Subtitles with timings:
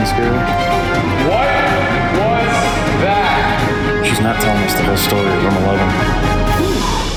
[0.00, 0.36] feeling scary?
[1.28, 1.48] What
[2.16, 2.52] was
[3.02, 4.02] that?
[4.06, 5.56] She's not telling us the whole story of room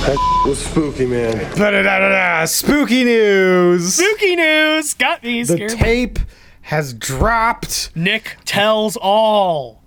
[0.07, 0.19] 11.
[0.49, 1.37] was spooky, man.
[1.55, 2.45] Ba-da-da-da-da.
[2.45, 3.95] Spooky news.
[3.95, 5.71] Spooky news got me The scared.
[5.71, 6.19] tape
[6.63, 7.91] has dropped.
[7.95, 9.81] Nick tells all,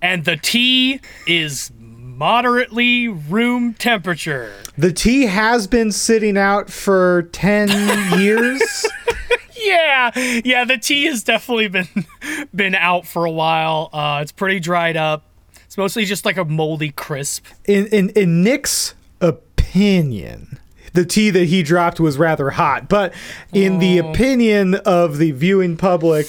[0.00, 4.52] and the tea is moderately room temperature.
[4.78, 7.68] The tea has been sitting out for 10
[8.20, 8.86] years.
[9.64, 10.10] Yeah,
[10.44, 11.88] yeah, the tea has definitely been
[12.54, 13.90] been out for a while.
[13.92, 15.24] Uh, it's pretty dried up.
[15.64, 17.46] It's mostly just like a moldy crisp.
[17.64, 20.58] In, in, in Nick's opinion,
[20.92, 22.88] the tea that he dropped was rather hot.
[22.88, 23.14] But
[23.52, 26.26] in the opinion of the viewing public,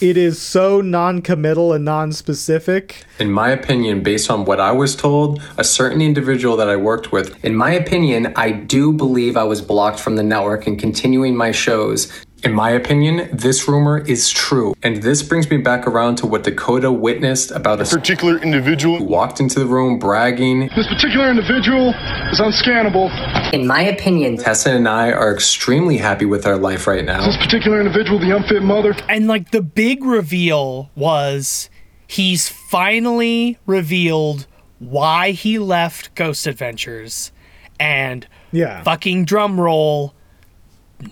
[0.00, 3.04] it is so non committal and non specific.
[3.18, 7.10] In my opinion, based on what I was told, a certain individual that I worked
[7.10, 11.36] with, in my opinion, I do believe I was blocked from the network and continuing
[11.36, 12.10] my shows.
[12.44, 14.72] In my opinion, this rumor is true.
[14.84, 18.98] And this brings me back around to what Dakota witnessed about a Particular individual.
[18.98, 20.68] who walked into the room bragging.
[20.76, 21.90] This particular individual
[22.30, 23.10] is unscannable.
[23.52, 27.26] In my opinion, Tessa and I are extremely happy with our life right now.
[27.26, 28.94] This particular individual, the unfit mother.
[29.08, 31.68] And like the big reveal was
[32.06, 34.46] he's finally revealed
[34.78, 37.32] why he left Ghost Adventures
[37.80, 38.82] and Yeah.
[38.84, 40.14] fucking drum roll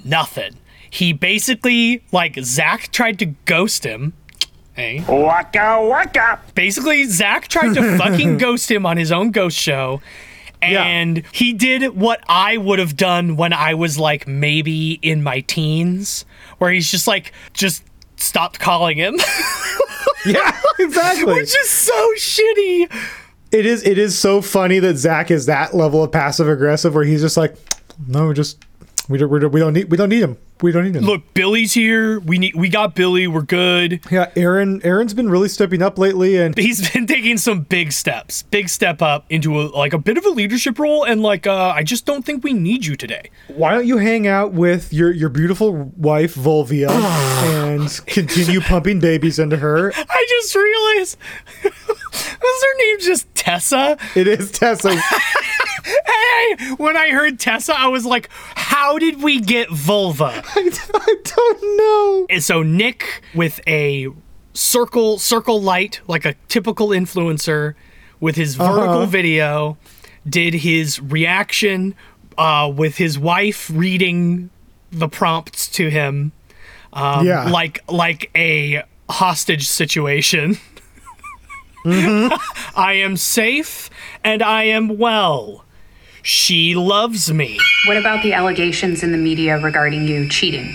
[0.04, 0.54] nothing.
[0.96, 4.14] He basically like Zak tried to ghost him.
[4.72, 5.04] Hey.
[5.06, 6.40] Waka waka.
[6.54, 10.00] Basically, Zak tried to fucking ghost him on his own ghost show.
[10.62, 15.40] And he did what I would have done when I was like maybe in my
[15.40, 16.24] teens,
[16.58, 17.84] where he's just like, just
[18.16, 19.16] stopped calling him,
[20.26, 21.34] Yeah, exactly.
[21.34, 22.90] which is so shitty.
[23.52, 27.04] it is it is so funny that Zak is that level of passive aggressive where
[27.04, 27.54] he's just like,
[28.08, 28.64] no, just
[29.10, 30.38] we don't, we don't we don't need we don't need him.
[30.62, 31.04] We don't need him.
[31.04, 32.18] Look, Billy's here.
[32.20, 32.54] We need.
[32.54, 33.26] We got Billy.
[33.26, 34.00] We're good.
[34.10, 38.42] Yeah, Aaron Aaron's been really stepping up lately and He's been taking some big steps,
[38.44, 41.72] big step up into a, like a bit of a leadership role, and like uh,
[41.74, 43.30] I just don't think we need you today.
[43.48, 46.88] why don't you hang out with your your beautiful wife Volvia
[47.44, 49.92] and continue pumping babies into her?
[49.94, 51.18] I just realized,
[51.64, 53.98] was her name just Tessa?
[54.14, 54.88] It is Tessa.
[55.86, 60.42] Hey, when I heard Tessa, I was like, how did we get vulva?
[60.56, 62.26] I, I don't know.
[62.28, 64.08] And so Nick with a
[64.52, 67.74] circle circle light, like a typical influencer,
[68.18, 69.76] with his vertical video,
[70.28, 71.94] did his reaction
[72.38, 74.50] uh, with his wife reading
[74.90, 76.32] the prompts to him,
[76.94, 77.48] um, Yeah.
[77.50, 80.58] like like a hostage situation.
[81.84, 83.90] I am safe
[84.24, 85.64] and I am well.
[86.26, 87.56] She loves me.
[87.86, 90.74] What about the allegations in the media regarding you cheating?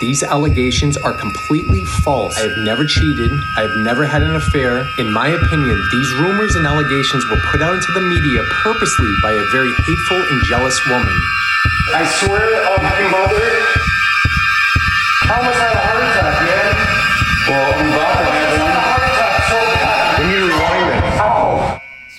[0.00, 2.38] These allegations are completely false.
[2.38, 3.28] I have never cheated.
[3.56, 4.86] I have never had an affair.
[5.00, 9.32] In my opinion, these rumors and allegations were put out into the media purposely by
[9.32, 11.18] a very hateful and jealous woman.
[11.92, 13.42] I swear on my mother.
[15.26, 15.93] I almost had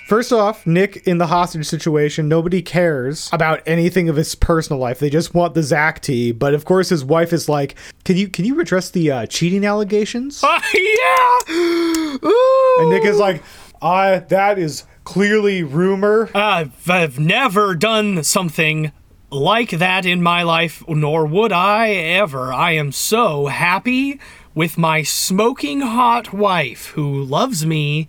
[0.05, 4.99] First off, Nick in the hostage situation, nobody cares about anything of his personal life.
[4.99, 6.31] They just want the Zak tea.
[6.31, 7.73] But of course, his wife is like,
[8.03, 10.43] "Can you can you address the uh, cheating allegations?"
[10.73, 11.39] yeah.
[11.49, 12.77] Ooh.
[12.81, 13.41] And Nick is like,
[13.81, 18.91] "I that is clearly rumor." I've, I've never done something
[19.31, 22.53] like that in my life, nor would I ever.
[22.53, 24.19] I am so happy
[24.53, 28.07] with my smoking hot wife who loves me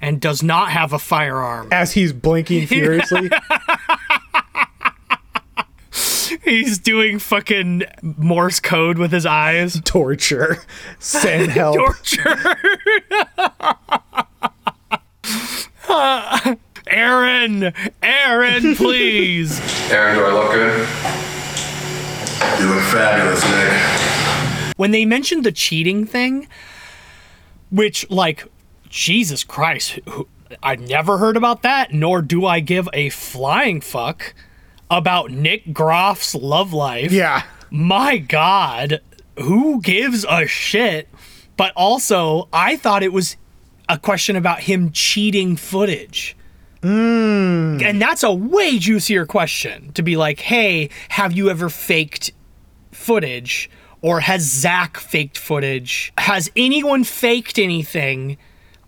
[0.00, 1.68] and does not have a firearm.
[1.72, 3.30] As he's blinking furiously,
[6.44, 9.80] He's doing fucking Morse code with his eyes.
[9.84, 10.58] torture,
[10.98, 11.76] send help.
[11.76, 12.36] Torture.
[16.90, 17.72] Aaron,
[18.02, 19.60] Aaron, please.
[19.90, 20.88] Aaron, do I look good?
[22.60, 24.74] You look fabulous, Nick.
[24.78, 26.48] when they mentioned the cheating thing,
[27.70, 28.46] which like
[28.88, 30.28] Jesus Christ, who-
[30.62, 34.34] I never heard about that, nor do I give a flying fuck
[34.90, 37.12] about Nick Groff's love life.
[37.12, 39.00] Yeah, My God,
[39.38, 41.08] who gives a shit?
[41.58, 43.36] But also, I thought it was
[43.90, 46.34] a question about him cheating footage.
[46.82, 47.78] Hmm.
[47.82, 52.30] And that's a way juicier question to be like, hey, have you ever faked
[52.92, 53.68] footage?
[54.00, 56.12] Or has Zak faked footage?
[56.16, 58.38] Has anyone faked anything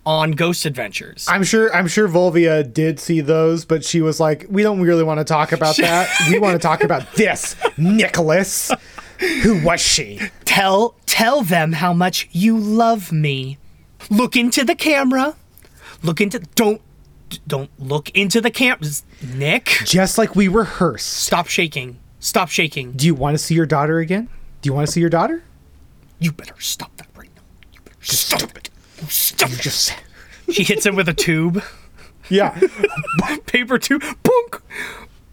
[0.07, 1.27] on Ghost Adventures?
[1.29, 1.75] I'm sure.
[1.75, 5.25] I'm sure Volvia did see those, but she was like, "We don't really want to
[5.25, 6.09] talk about that.
[6.31, 8.71] We want to talk about this, Nicholas."
[9.43, 10.19] Who was she?
[10.47, 13.59] Tell tell them how much you love me.
[14.09, 15.37] Look into the camera.
[16.03, 16.81] Look into don't
[17.47, 18.89] don't look into the camera.
[19.35, 21.07] Nick, Just like we rehearsed.
[21.07, 21.99] stop shaking.
[22.19, 22.93] Stop shaking.
[22.93, 24.31] Do you want to see your daughter again?
[24.63, 25.43] Do you want to see your daughter?
[26.19, 27.43] You better stop that right now.
[27.75, 28.70] You better stop it.
[29.09, 29.61] Stop it.
[29.61, 29.95] Just
[30.49, 31.63] He hits him with a tube.
[32.29, 32.59] yeah.
[33.47, 34.03] Paper tube.
[34.03, 34.61] Boink.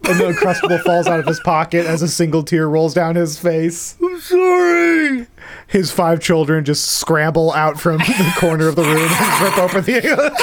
[0.04, 3.38] And the Uncrustable falls out of his pocket as a single tear rolls down his
[3.38, 3.96] face.
[4.02, 5.26] I'm sorry.
[5.66, 9.84] His five children just scramble out from the corner of the room and rip open
[9.84, 10.36] the.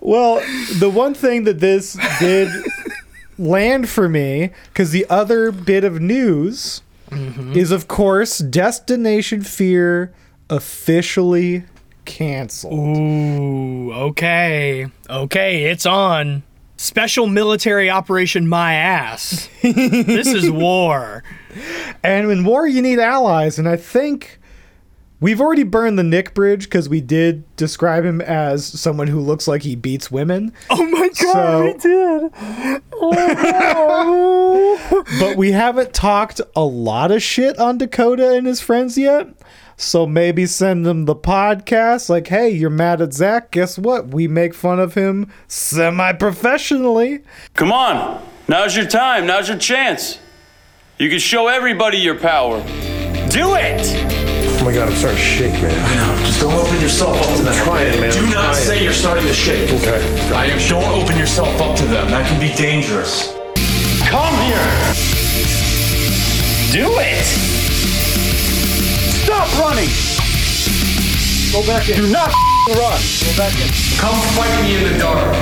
[0.00, 0.36] well,
[0.78, 2.48] the one thing that this did
[3.38, 7.52] land for me, because the other bit of news mm-hmm.
[7.52, 10.12] is, of course, Destination Fear
[10.50, 11.64] officially
[12.04, 12.74] canceled.
[12.74, 14.86] Ooh, okay.
[15.08, 16.42] Okay, it's on.
[16.76, 19.48] Special military operation my ass.
[19.62, 21.22] this is war.
[22.02, 23.58] And in war, you need allies.
[23.58, 24.38] And I think
[25.20, 29.46] we've already burned the Nick Bridge because we did describe him as someone who looks
[29.46, 30.54] like he beats women.
[30.70, 32.32] Oh my god, So- we did.
[35.20, 39.28] But we haven't talked a lot of shit on Dakota and his friends yet.
[39.80, 43.50] So maybe send them the podcast like, hey, you're mad at Zak.
[43.50, 44.08] Guess what?
[44.08, 47.20] We make fun of him semi professionally.
[47.54, 48.22] Come on.
[48.46, 49.26] Now's your time.
[49.26, 50.18] Now's your chance.
[50.98, 52.60] You can show everybody your power.
[53.30, 53.80] Do it!
[54.60, 55.72] Oh my god, I'm starting to shake, man.
[55.72, 56.26] I know.
[56.26, 57.54] Just don't open yourself up to them.
[57.54, 58.12] I'm trying, man.
[58.12, 58.54] Do I'm not trying.
[58.56, 59.70] say you're starting to shake.
[59.70, 60.34] Okay.
[60.34, 60.58] I am.
[60.68, 62.10] Don't open yourself up to them.
[62.10, 63.32] That can be dangerous.
[64.10, 64.92] Come here!
[66.70, 67.49] Do it!
[69.40, 69.88] Stop running!
[71.50, 71.96] Go back in.
[71.96, 72.30] Do not
[72.68, 73.00] run!
[73.24, 73.70] Go back in.
[73.96, 75.34] Come fight me in the dark.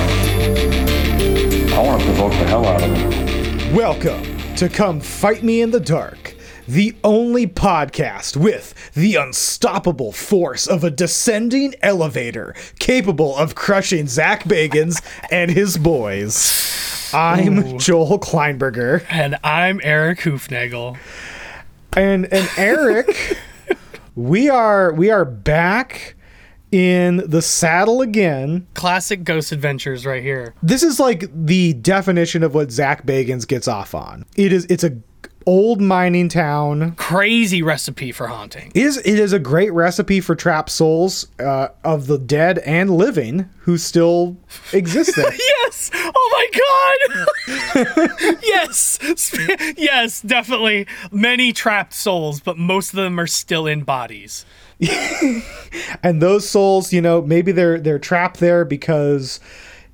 [1.73, 3.75] I want to provoke the hell out of him.
[3.75, 6.33] Welcome to Come Fight Me in the Dark,
[6.65, 14.45] the only podcast with the unstoppable force of a descending elevator capable of crushing Zak
[14.45, 17.11] Bagans and his boys.
[17.13, 19.05] I'm Joel Kleinberger.
[19.09, 20.97] And I'm Erik Hoofnagel.
[21.97, 23.37] and and Erik,
[24.19, 26.15] we are we are back
[26.73, 28.67] in the saddle again.
[28.73, 30.53] Classic Ghost Adventures right here.
[30.61, 34.25] This is like the definition of what Zak Bagans gets off on.
[34.35, 34.97] It is it's a
[35.45, 36.91] old mining town.
[36.95, 38.71] Crazy recipe for haunting.
[38.75, 42.91] It is it is a great recipe for trapped souls uh, of the dead and
[42.91, 44.37] living who still
[44.73, 45.31] exist there.
[45.63, 45.91] Yes!
[45.93, 47.18] Oh my god!
[48.43, 48.99] yes!
[49.77, 50.87] Yes, definitely.
[51.11, 54.45] Many trapped souls, but most of them are still in bodies.
[56.03, 59.39] and those souls, you know, maybe they're they're trapped there because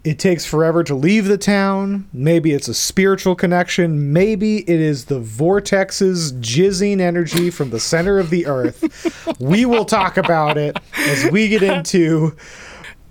[0.03, 2.07] it takes forever to leave the town.
[2.13, 4.13] Maybe it's a spiritual connection.
[4.13, 9.39] Maybe it is the vortex's jizzing energy from the center of the earth.
[9.39, 12.35] we will talk about it as we get into.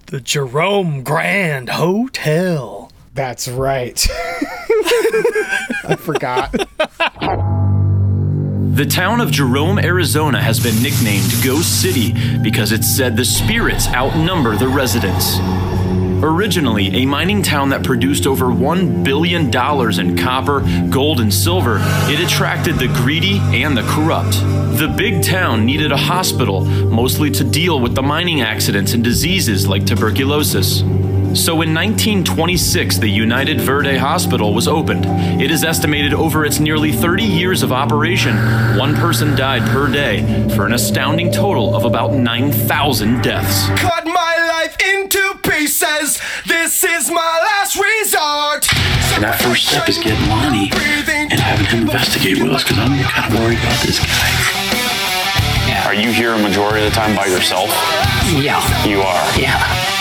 [0.07, 2.93] The Jerome Grand Hotel.
[3.15, 4.07] That's right.
[5.89, 6.53] I forgot.
[8.75, 13.87] The town of Jerome, Arizona has been nicknamed Ghost City because it's said the spirits
[13.89, 15.39] outnumber the residents.
[16.25, 20.61] Originally a mining town that produced over $1 billion in copper,
[20.91, 21.79] gold, and silver,
[22.11, 24.33] it attracted the greedy and the corrupt.
[24.79, 29.69] The big town needed a hospital, mostly to deal with the mining accidents and diseases
[29.69, 30.83] like tuberculosis.
[31.35, 35.05] So in 1926, the United Verde Hospital was opened.
[35.43, 38.37] It is estimated over its nearly 30 years of operation,
[38.79, 40.23] one person died per day,
[40.55, 43.67] for an astounding total of about 9,000 deaths.
[43.81, 46.21] Cut my life into pieces.
[46.47, 48.73] This is my last resort.
[49.15, 52.97] And that first step is getting Lonnie and having him investigate with us because I'm
[53.03, 55.85] kind of worried about this guy.
[55.85, 57.69] Are you here a majority of the time by yourself?
[58.41, 58.63] Yeah.
[58.87, 59.39] You are.
[59.39, 59.94] Yeah.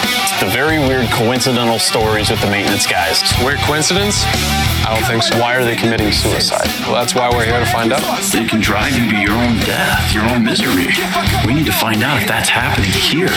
[0.43, 3.23] The very weird coincidental stories with the maintenance guys.
[3.45, 4.25] Weird coincidence?
[4.83, 5.39] I don't think so.
[5.39, 6.67] Why are they committing suicide?
[6.83, 8.03] Well, that's why we're here to find out.
[8.27, 10.91] They can drive you to your own death, your own misery.
[11.47, 13.31] We need to find out if that's happening here.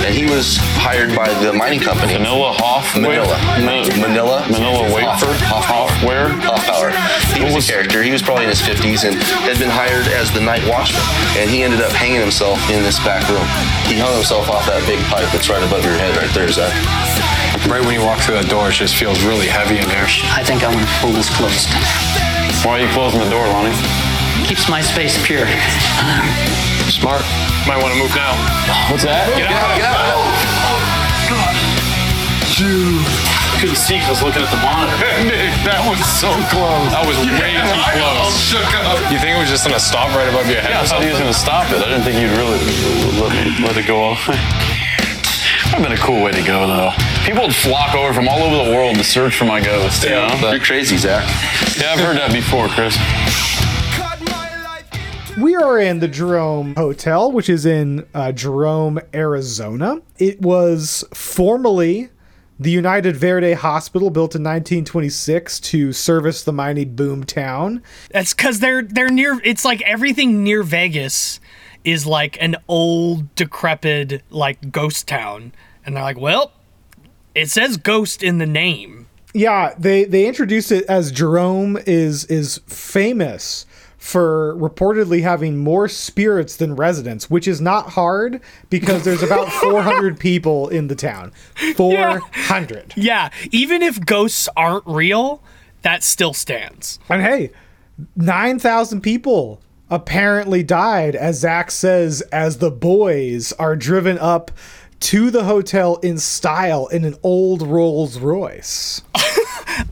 [0.00, 2.16] And he was hired by the mining company.
[2.16, 2.96] Manila Hoff?
[2.96, 3.36] Manila.
[3.60, 4.48] Ma- Manila.
[4.48, 5.36] Manila Wakeford?
[5.44, 5.68] Hoff.
[5.68, 5.92] Hoff.
[6.00, 6.32] Where?
[6.40, 6.96] Hoffbauer.
[7.36, 8.00] He was, a character.
[8.02, 11.04] He was probably in his 50s and had been hired as the night watchman.
[11.36, 13.44] And he ended up hanging himself in this back room.
[13.84, 16.70] He hung himself off that big pipe that's right above your head right there, Zak.
[17.66, 20.06] Right when you walk through that door, it just feels really heavy in there.
[20.30, 21.66] I think I'm gonna pull this closed.
[22.62, 23.74] Why are you closing the door, Lonnie?
[24.46, 25.46] Keeps my space pure.
[26.86, 27.26] Smart.
[27.66, 28.30] Might want to move now.
[28.94, 29.26] What's that?
[29.34, 29.74] Get out.
[29.74, 30.22] Get out.
[33.58, 35.02] Couldn't see because I was looking at the monitor.
[35.66, 36.86] That was so close.
[36.94, 38.38] That was way too I all close.
[38.38, 39.00] shook up.
[39.10, 40.78] You think it was just gonna stop right above your head?
[40.78, 41.82] Yeah, I thought he was gonna stop it.
[41.82, 42.60] I didn't think you'd really
[43.18, 43.32] let,
[43.66, 44.14] let it go all
[45.70, 45.82] the way.
[45.82, 46.90] Would have been a cool way to go, though.
[47.24, 50.04] People would flock over from all over the world to search for my ghost.
[50.04, 50.50] You know?
[50.50, 51.24] You're crazy, Zak.
[51.78, 52.96] Yeah, I've heard that before, Chris.
[55.38, 60.00] We are in the Jerome Hotel, which is in uh, Jerome, Arizona.
[60.18, 62.08] It was formerly
[62.58, 67.82] the United Verde Hospital, built in 1926 to service the mining boom town.
[68.10, 69.38] That's because they're they're near.
[69.44, 71.38] It's like everything near Vegas
[71.86, 75.52] is like an old, decrepit, like ghost town,
[75.86, 76.52] and they're like, well,
[77.34, 79.06] it says ghost in the name.
[79.32, 83.66] Yeah, they they introduced it as Jerome is is famous
[83.96, 88.40] for reportedly having more spirits than residents, which is not hard
[88.70, 91.32] because there's about 400 people in the town.
[91.74, 92.94] 400.
[92.96, 95.42] Yeah, even if ghosts aren't real,
[95.82, 96.98] that still stands.
[97.08, 97.50] And hey,
[98.16, 104.50] 9,000 people apparently died, as Zak says, as the boys are driven up
[104.98, 109.02] to the hotel in style in an old Rolls Royce.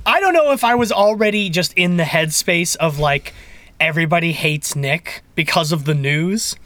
[0.06, 3.34] I don't know if I was already just in the headspace of like
[3.78, 6.56] everybody hates Nick because of the news.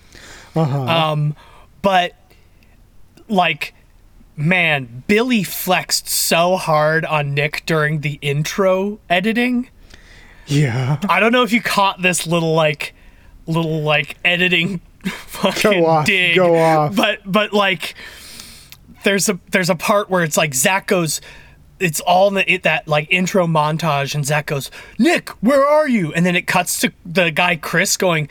[0.55, 0.83] Uh-huh.
[0.83, 1.37] Um,
[1.83, 2.15] but
[3.29, 3.75] like,
[4.37, 9.69] man, Billy flexed so hard on Nick during the intro editing.
[10.47, 10.99] Yeah.
[11.09, 12.95] I don't know if you caught this little like,
[13.49, 16.37] little like editing fucking Go off, dig.
[16.37, 16.95] go off.
[16.95, 17.95] But but like,
[19.05, 21.21] there's a there's a part where it's like Zak goes.
[21.81, 25.89] It's all in the, it, that like intro montage, and Zak goes, "Nick, where are
[25.89, 28.29] you?" And then it cuts to the guy Chris going,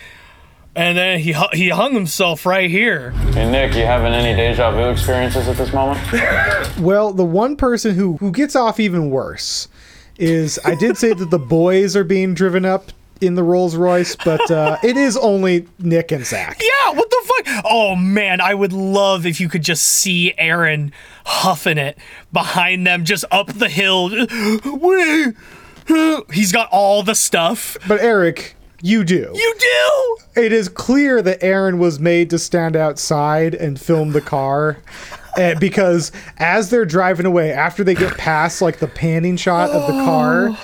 [0.75, 3.11] and then he he hung himself right here.
[3.11, 5.99] Hey, Nick, you having any deja vu experiences at this moment?
[6.77, 9.67] Well, the one person who who gets off even worse
[10.19, 14.15] is I did say that the boys are being driven up in the Rolls Royce,
[14.15, 16.61] but uh, it is only Nick and Zak.
[16.61, 17.63] Yeah, what the fuck?
[17.65, 20.91] Oh man, I would love if you could just see Aaron
[21.25, 21.97] huffing it
[22.31, 24.09] behind them, just up the hill.
[26.33, 27.77] He's got all the stuff.
[27.87, 29.31] But Erik, you do.
[29.33, 30.41] You do.
[30.41, 34.77] It is clear that Aaron was made to stand outside and film the car.
[35.37, 39.87] uh, because as they're driving away, after they get past like the panning shot of
[39.87, 40.57] the car,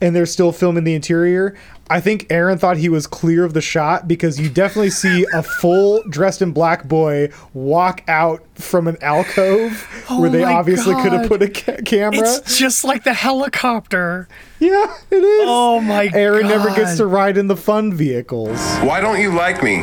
[0.00, 1.54] and they're still filming the interior,
[1.90, 5.42] I think Aaron thought he was clear of the shot because you definitely see a
[5.42, 10.94] full dressed in black boy walk out from an alcove Oh where they my obviously
[10.94, 12.20] could have put a ca- camera.
[12.20, 14.28] It's just like the helicopter.
[14.60, 15.44] Yeah, it is.
[15.48, 16.16] Oh my god.
[16.16, 18.58] Aaron never gets to ride in the fun vehicles.
[18.82, 19.80] Why don't you like me?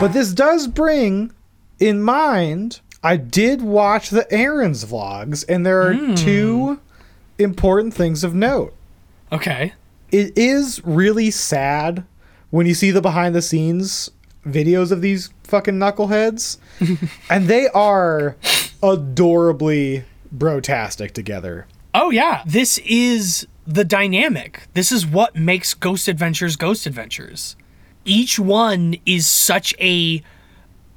[0.00, 1.32] But this does bring
[1.78, 6.14] in mind I did watch the Aaron's vlogs, and there are Hmm.
[6.16, 6.80] two
[7.38, 8.74] important things of note.
[9.32, 9.72] Okay.
[10.10, 12.04] It is really sad
[12.50, 14.10] when you see the behind the scenes
[14.46, 16.58] videos of these fucking knuckleheads,
[17.30, 18.36] and they are
[18.82, 21.66] adorably brotastic together.
[21.94, 24.62] Oh yeah, this is the dynamic.
[24.74, 27.56] This is what makes Ghost Adventures Ghost Adventures.
[28.04, 30.22] Each one is such a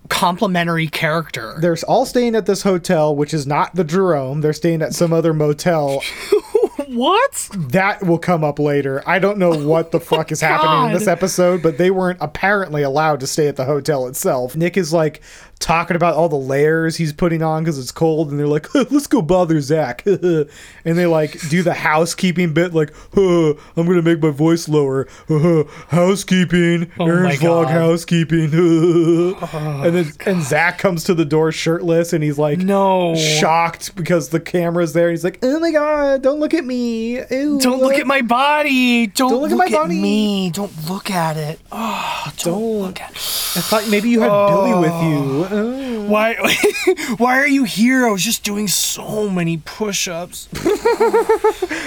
[0.09, 1.55] complementary character.
[1.59, 4.41] They're all staying at this hotel, which is not the Jerome.
[4.41, 6.01] They're staying at some other motel.
[6.93, 7.49] what?
[7.57, 9.03] That will come up later.
[9.07, 12.19] I don't know what the oh fuck is happening in this episode, but they weren't
[12.21, 14.55] apparently allowed to stay at the hotel itself.
[14.55, 15.21] Nick is like
[15.63, 19.07] talking about all the layers he's putting on because it's cold, and they're like, "Let's
[19.07, 20.47] go bother Zak," and
[20.83, 25.63] they like do the housekeeping bit, like, "Huh, "I'm gonna make my voice lower." "Huh,
[25.87, 27.69] housekeeping, Oh Aaron's vlog God.
[27.71, 33.15] housekeeping, and then and Zak comes to the door shirtless, and he's like, No.
[33.15, 35.09] shocked because the camera's there.
[35.09, 37.19] He's like, "Oh my god, don't look at me!
[37.31, 39.07] Ew, Don't look at my body.
[39.07, 39.99] Don't, Don't look at my body.
[40.01, 40.49] me.
[40.51, 41.59] Don't look at it.
[42.25, 43.17] Oh, don't, look at It.
[43.17, 45.45] I thought maybe you had Billy with you.
[45.45, 45.47] Oh.
[45.53, 45.93] Oh.
[46.09, 46.35] Why
[47.17, 48.05] why are you here?
[48.05, 50.49] I was just doing so many push-ups.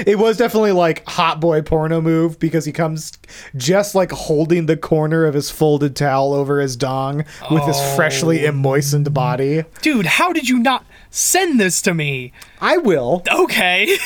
[0.07, 3.13] It was definitely like hot boy porno move because he comes
[3.57, 8.47] just like holding the corner of his folded towel over his dong with his freshly
[8.47, 8.53] oh.
[8.53, 9.65] moistened body.
[9.81, 12.33] Dude, how did you not send this to me?
[12.61, 13.23] I will.
[13.33, 13.97] Okay.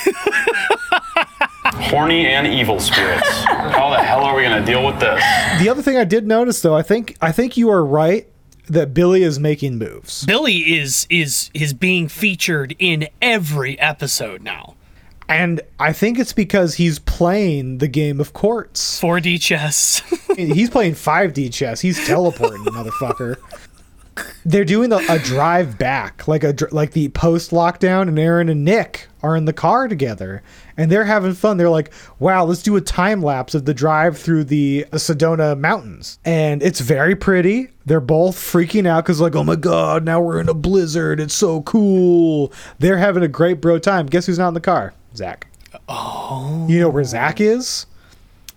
[1.64, 3.28] Horny and evil spirits.
[3.44, 5.22] How the hell are we gonna deal with this?
[5.60, 8.28] The other thing I did notice though, I think I think you are right
[8.70, 10.24] that Billy is making moves.
[10.24, 14.76] Billy is is is being featured in every episode now.
[15.28, 19.00] And I think it's because he's playing the game of courts.
[19.00, 20.00] 4D chess.
[20.36, 21.80] he's playing 5D chess.
[21.80, 23.36] He's teleporting, motherfucker.
[24.44, 28.64] They're doing a, a drive back, like a like the post lockdown, and Aaron and
[28.64, 30.42] Nick are in the car together,
[30.80, 31.58] and they're having fun.
[31.58, 36.18] They're like, "Wow, let's do a time lapse of the drive through the Sedona mountains,"
[36.24, 37.68] and it's very pretty.
[37.84, 41.20] They're both freaking out because like, "Oh my god, now we're in a blizzard!
[41.20, 44.06] It's so cool." They're having a great bro time.
[44.06, 44.94] Guess who's not in the car?
[45.14, 45.46] Zak.
[45.88, 47.84] Oh, You know where Zak is?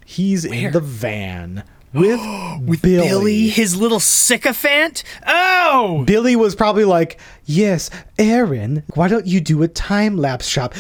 [0.06, 2.20] He's in the van with,
[2.66, 3.08] with Billy.
[3.08, 5.04] Billy, his little sycophant.
[5.26, 10.74] Oh, Billy was probably like, Yes, Aaron, why don't you do a time lapse shop?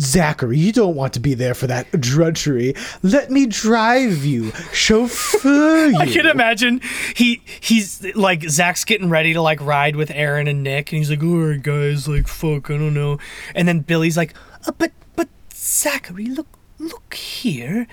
[0.00, 2.74] Zachary, you don't want to be there for that drudgery.
[3.04, 5.96] Let me drive you, chauffeur you.
[5.96, 6.80] I can imagine
[7.14, 11.10] he he's like Zak's getting ready to like ride with Aaron and Nick, and he's
[11.10, 13.18] like, "All right, guys, like fuck, I don't know."
[13.54, 14.34] And then Billy's like,
[14.66, 16.48] uh, "But but Zachary, look
[16.80, 17.86] look here,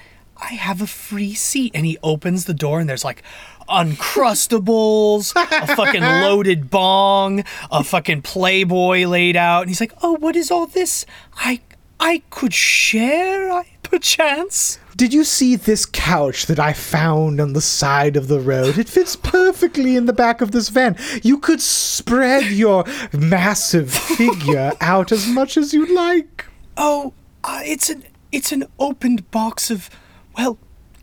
[0.50, 3.24] I have a free seat." And he opens the door, and there's like
[3.70, 10.36] uncrustables, a fucking loaded bong, a fucking Playboy laid out, and he's like, "Oh, what
[10.36, 11.06] is all this?
[11.38, 11.62] I
[12.00, 17.60] I could share, I perchance." Did you see this couch that I found on the
[17.60, 18.78] side of the road?
[18.78, 20.96] It fits perfectly in the back of this van.
[21.22, 26.46] You could spread your massive figure out as much as you'd like.
[26.78, 29.90] Oh, uh, it's an it's an opened box of
[30.38, 30.58] well,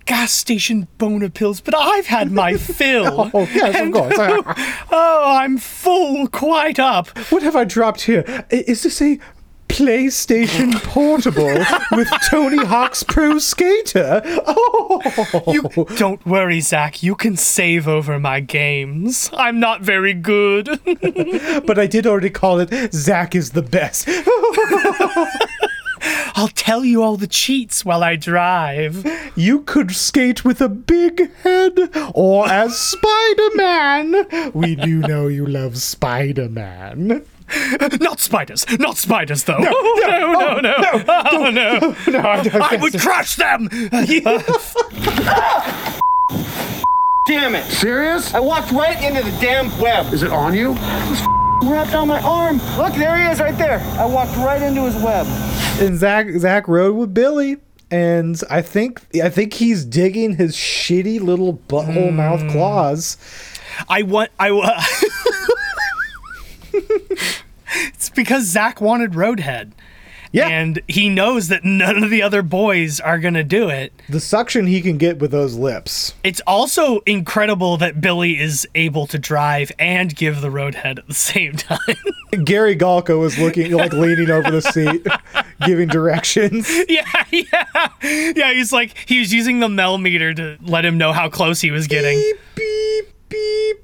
[0.04, 3.30] gas station boner pills, but I've had my fill.
[3.32, 4.14] Oh, yes, of course.
[4.90, 7.16] oh, I'm full, quite up.
[7.30, 8.44] What have I dropped here?
[8.50, 9.18] Is this a
[9.68, 14.20] PlayStation Portable with Tony Hawk's Pro Skater?
[14.46, 15.00] Oh,
[15.46, 15.84] You oh.
[15.96, 17.02] don't worry, Zak.
[17.02, 19.30] You can save over my games.
[19.32, 20.66] I'm not very good.
[21.66, 24.06] but I did already call it Zak is the best.
[26.35, 29.06] I'll tell you all the cheats while I drive.
[29.37, 31.78] You could skate with a big head,
[32.14, 34.52] or as Spider Man.
[34.52, 37.25] We do know you love Spider Man.
[38.00, 38.66] not spiders.
[38.78, 39.59] Not spiders, though.
[39.59, 40.00] No, oh,
[40.61, 41.04] no, no, no, no.
[41.09, 41.97] oh, Oh, no.
[42.12, 43.68] No, I don't I would crush them.
[47.26, 47.64] Damn it.
[47.70, 48.35] Serious?
[48.35, 50.12] I walked right into the damn web.
[50.12, 50.74] Is it on you?
[51.62, 52.61] It's wrapped on my arm.
[52.77, 53.79] Look, there he is right there.
[53.96, 55.27] I walked right into his web.
[55.81, 57.59] And Zak Zak rode with Billy.
[57.88, 62.16] And I think I think he's digging his shitty little butthole hmm.
[62.16, 63.16] mouth claws.
[63.88, 64.33] I want.
[64.40, 64.83] I wa-
[67.94, 69.70] It's because Zak wanted Roadhead.
[70.33, 70.49] Yeah.
[70.49, 73.92] And he knows that none of the other boys are going to do it.
[74.09, 76.14] The suction he can get with those lips.
[76.25, 81.14] It's also incredible that Billy is able to drive and give the Roadhead at the
[81.14, 81.79] same time.
[82.45, 85.07] Gary Galka was looking like leaning over the seat,
[85.66, 86.66] giving directions.
[86.88, 87.88] yeah, yeah.
[88.03, 91.61] Yeah, he's like, he was using the Mel meter to let him know how close
[91.61, 92.16] he was getting.
[92.55, 93.77] Beep beep.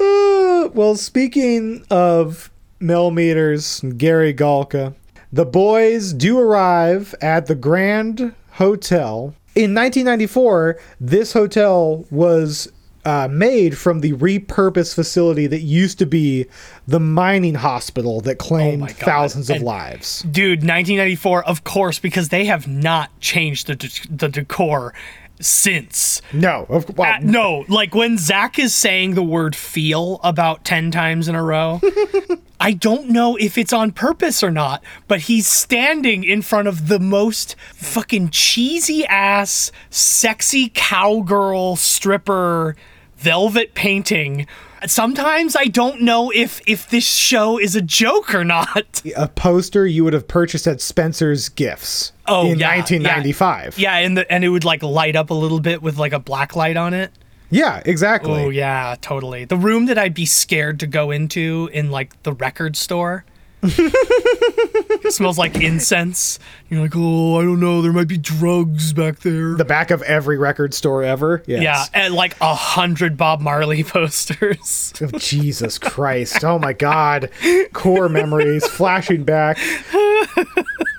[0.00, 2.50] Uh, well, speaking of
[2.80, 4.94] millimeters, Gary Galka,
[5.32, 9.34] the boys do arrive at the Grand Hotel.
[9.54, 12.70] In 1994, this hotel was
[13.04, 16.46] uh, made from the repurposed facility that used to be
[16.88, 18.96] the mining hospital that claimed God.
[18.96, 20.22] thousands of And- lives.
[20.22, 24.92] Dude, 1994, of course, because they have not changed the, de- the decor
[25.40, 26.22] since.
[26.32, 30.90] No, of well, Uh, no, like when Zak is saying the word feel about 10
[30.90, 31.80] times in a row,
[32.60, 36.88] I don't know if it's on purpose or not, but he's standing in front of
[36.88, 42.74] the most fucking cheesy ass, sexy cowgirl stripper
[43.16, 44.46] velvet painting.
[44.86, 49.02] Sometimes I don't know if if this show is a joke or not.
[49.16, 53.78] a poster you would have purchased at Spencer's Gifts Oh, in yeah, 1995.
[53.78, 56.18] Yeah, and the and it would like light up a little bit with like a
[56.18, 57.12] black light on it.
[57.50, 58.42] Yeah, exactly.
[58.44, 59.44] Oh yeah, totally.
[59.44, 63.24] The room that I'd be scared to go into in like the record store.
[63.62, 66.38] It smells like incense.
[66.68, 67.82] You're like, oh, I don't know.
[67.82, 69.54] There might be drugs back there.
[69.54, 71.42] The back of every record store ever.
[71.46, 71.62] Yes.
[71.62, 74.92] Yeah, and like a hundred Bob Marley posters.
[75.00, 76.44] Oh, Jesus Christ.
[76.44, 77.30] Oh my God.
[77.72, 79.58] Core memories flashing back.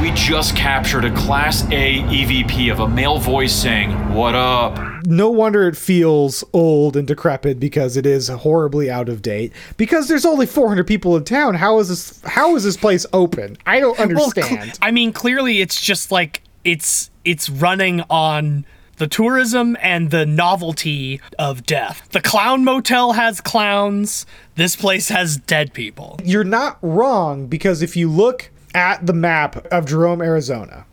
[0.00, 4.78] We just captured a Class A EVP of a male voice saying, What up?
[5.06, 9.52] No wonder it feels old and decrepit because it is horribly out of date.
[9.76, 11.54] Because there's only 400 people in town.
[11.54, 12.20] How is this?
[12.24, 13.56] How is this place open?
[13.66, 14.78] I don't Well, cl- understand.
[14.82, 21.20] I mean, clearly it's just like it's it's running on the tourism and the novelty
[21.38, 22.08] of death.
[22.12, 24.24] The clown motel has clowns.
[24.56, 26.18] This place has dead people.
[26.24, 30.86] You're not wrong because if you look at the map of Jerome, Arizona,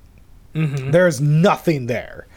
[0.53, 0.91] mm-hmm.
[0.91, 2.27] there's nothing there.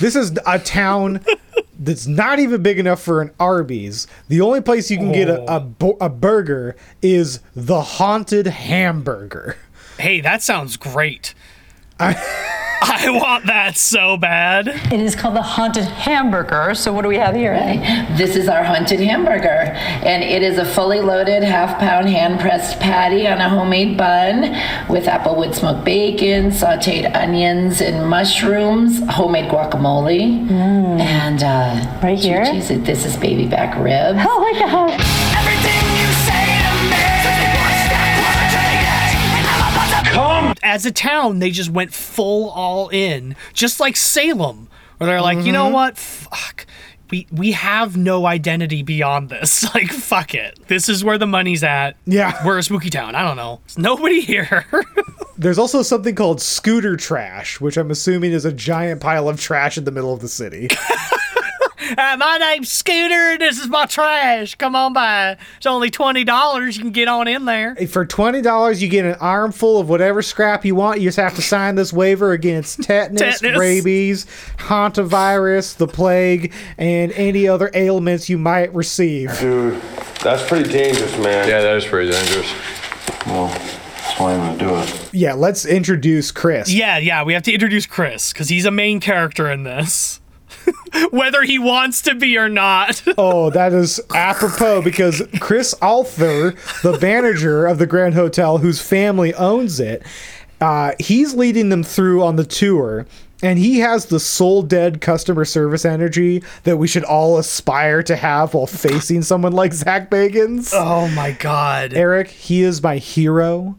[0.00, 1.24] This is a town
[1.78, 4.06] that's not even big enough for an Arby's.
[4.28, 5.60] The only place you can get a, a, oh.
[5.60, 9.56] bo- a burger is the Haunted Hamburger.
[9.98, 11.34] Hey, that sounds great.
[12.00, 12.14] I
[12.82, 14.68] want that so bad.
[14.68, 16.74] It is called the haunted hamburger.
[16.74, 17.54] So what do we have here?
[18.16, 19.72] This is our haunted hamburger,
[20.04, 24.42] and it is a fully loaded half pound hand pressed patty on a homemade bun
[24.88, 32.44] with applewood smoked bacon, sauteed onions and mushrooms, homemade guacamole, and uh, right here.
[32.44, 34.18] this is baby back ribs.
[34.22, 35.17] Oh my god!
[40.68, 45.44] As a town, they just went full all in, just like Salem, where they're like,
[45.46, 45.72] you know Mhm.
[45.72, 45.96] what?
[45.96, 46.66] Fuck.
[47.10, 49.64] We, we have no identity beyond this.
[49.74, 50.58] Like, fuck it.
[50.68, 51.96] This is where the money's at.
[52.04, 52.38] Yeah.
[52.46, 53.14] We're a spooky town.
[53.14, 53.60] I don't know.
[53.66, 54.66] There's nobody here.
[55.38, 59.78] There's also something called scooter trash, which I'm assuming is a giant pile of trash
[59.78, 60.68] in the middle of the city.
[61.96, 63.38] Uh, my name's Scooter.
[63.38, 64.54] This is my trash.
[64.56, 65.36] Come on by.
[65.56, 66.76] It's only twenty dollars.
[66.76, 67.74] You can get on in there.
[67.86, 71.00] For twenty dollars, you get an armful of whatever scrap you want.
[71.00, 73.58] You just have to sign this waiver against tetanus, Tetanus.
[73.58, 74.26] rabies,
[74.58, 79.38] hantavirus, the plague, and any other ailments you might receive.
[79.38, 79.80] Dude,
[80.22, 81.48] that's pretty dangerous, man.
[81.48, 82.52] Yeah, that is pretty dangerous.
[83.26, 85.10] Well, that's why I'm gonna do it.
[85.14, 86.72] Yeah, let's introduce Chris.
[86.72, 87.22] Yeah, yeah.
[87.24, 90.20] We have to introduce Chris because he's a main character in this,
[91.10, 93.02] whether he wants to be or not.
[93.20, 99.34] Oh, that is apropos because Chris Arthur, the manager of the Grand Hotel, whose family
[99.34, 100.04] owns it,
[100.60, 103.06] uh, he's leading them through on the tour.
[103.42, 108.16] And he has the soul dead customer service energy that we should all aspire to
[108.16, 110.72] have while facing someone like Zak Bagans.
[110.74, 111.94] Oh my god.
[111.94, 113.78] Erik, he is my hero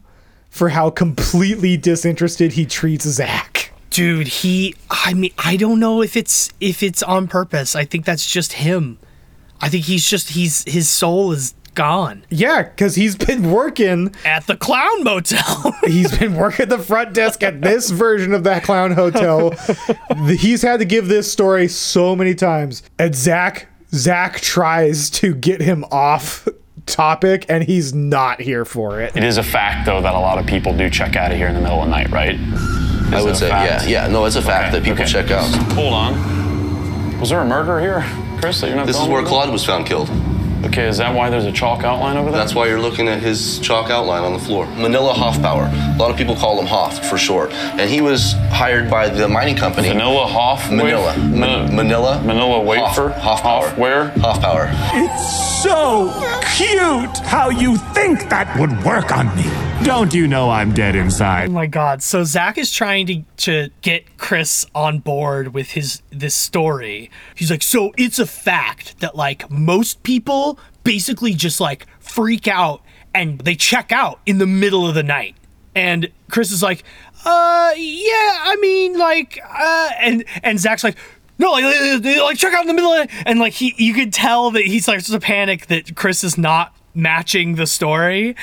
[0.50, 3.59] for how completely disinterested he treats Zak.
[3.90, 8.06] Dude he i mean i don't know if it's if it's on purpose i think
[8.06, 8.98] that's just him
[9.62, 14.46] i think he's just he's his soul is gone Yeah, because he's been working at
[14.48, 18.92] the clown motel he's been working the front desk at this version of that clown
[18.92, 19.52] hotel.
[20.28, 22.84] he's had to give this story so many times.
[22.98, 26.48] And Zak, Zak tries to get him off
[26.86, 29.16] topic, and he's not here for it.
[29.16, 31.48] It is a fact, though, that a lot of people do check out of here
[31.48, 32.38] in the middle of the night, right?
[33.14, 33.88] I would say, fact?
[33.88, 34.12] yeah, yeah.
[34.12, 35.50] No, it's a fact that people check out.
[35.74, 37.20] Hold on.
[37.20, 38.02] Was there a murder here,
[38.40, 38.62] Chris?
[38.62, 40.10] That you're not This is where Claude was found killed.
[40.60, 40.70] About?
[40.72, 42.40] Okay, is that why there's a chalk outline over there?
[42.40, 44.66] That's why you're looking at his chalk outline on the floor.
[44.68, 45.96] Manila Hoffbauer.
[45.96, 47.52] A lot of people call him Hoff for short.
[47.52, 49.90] And he was hired by the mining company.
[49.90, 50.70] Manila Hoff?
[50.72, 51.18] Manila.
[51.18, 52.22] Ma- Manila.
[52.24, 53.10] Manila wafer?
[53.10, 53.78] Hoff, Hoffbauer.
[53.78, 54.10] Where?
[54.12, 54.70] Hoffbauer.
[54.94, 56.12] It's so
[56.56, 59.44] cute how you think that would work on me.
[59.84, 61.42] Don't you know I'm dead inside?
[61.42, 61.52] oh inside?
[61.52, 66.36] my god so zak is trying to to get chris on board with his this
[66.36, 70.49] story he's like so it's a fact that like most people
[70.90, 72.82] basically just like freak out
[73.14, 75.36] and they check out in the middle of the night
[75.76, 76.84] and chris is like
[77.26, 80.98] uh yeah i mean like uh and and zak's like
[81.38, 81.64] no, like,
[82.04, 83.12] like, check out in the middle of it.
[83.26, 86.76] And like he, you could tell that he's like to panic that Chris is not
[86.94, 88.36] matching the story.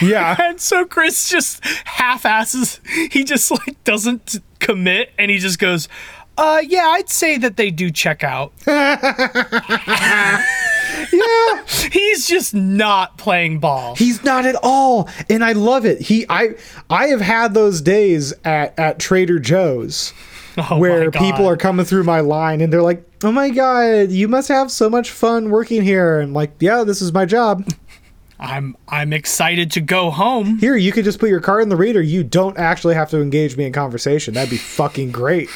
[0.00, 0.34] Yeah.
[0.40, 2.80] and so Chris just half asses.
[3.10, 5.90] He just like doesn't commit, and he just goes,
[6.38, 8.54] "Uh, yeah, I'd say that they do check out."
[11.12, 13.94] yeah, he's just not playing ball.
[13.94, 16.00] He's not at all, and I love it.
[16.00, 16.50] He, I,
[16.90, 20.12] I have had those days at at Trader Joe's.
[20.60, 24.26] Oh where people are coming through my line and they're like, "Oh my god, you
[24.26, 27.64] must have so much fun working here." And like, "Yeah, this is my job."
[28.40, 30.58] I'm I'm excited to go home.
[30.58, 32.00] Here, you could just put your card in the reader.
[32.00, 34.34] You don't actually have to engage me in conversation.
[34.34, 35.48] That'd be fucking great.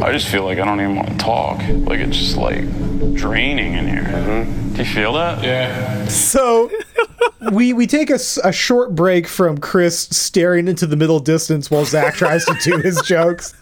[0.00, 1.58] I just feel like I don't even want to talk.
[1.60, 2.64] Like it's just like
[3.14, 4.02] draining in here.
[4.02, 4.74] Mm-hmm.
[4.74, 5.42] Do you feel that?
[5.42, 6.06] Yeah.
[6.08, 6.70] So
[7.52, 11.84] we we take a, a short break from Chris staring into the middle distance while
[11.84, 13.54] Zak tries to do his jokes,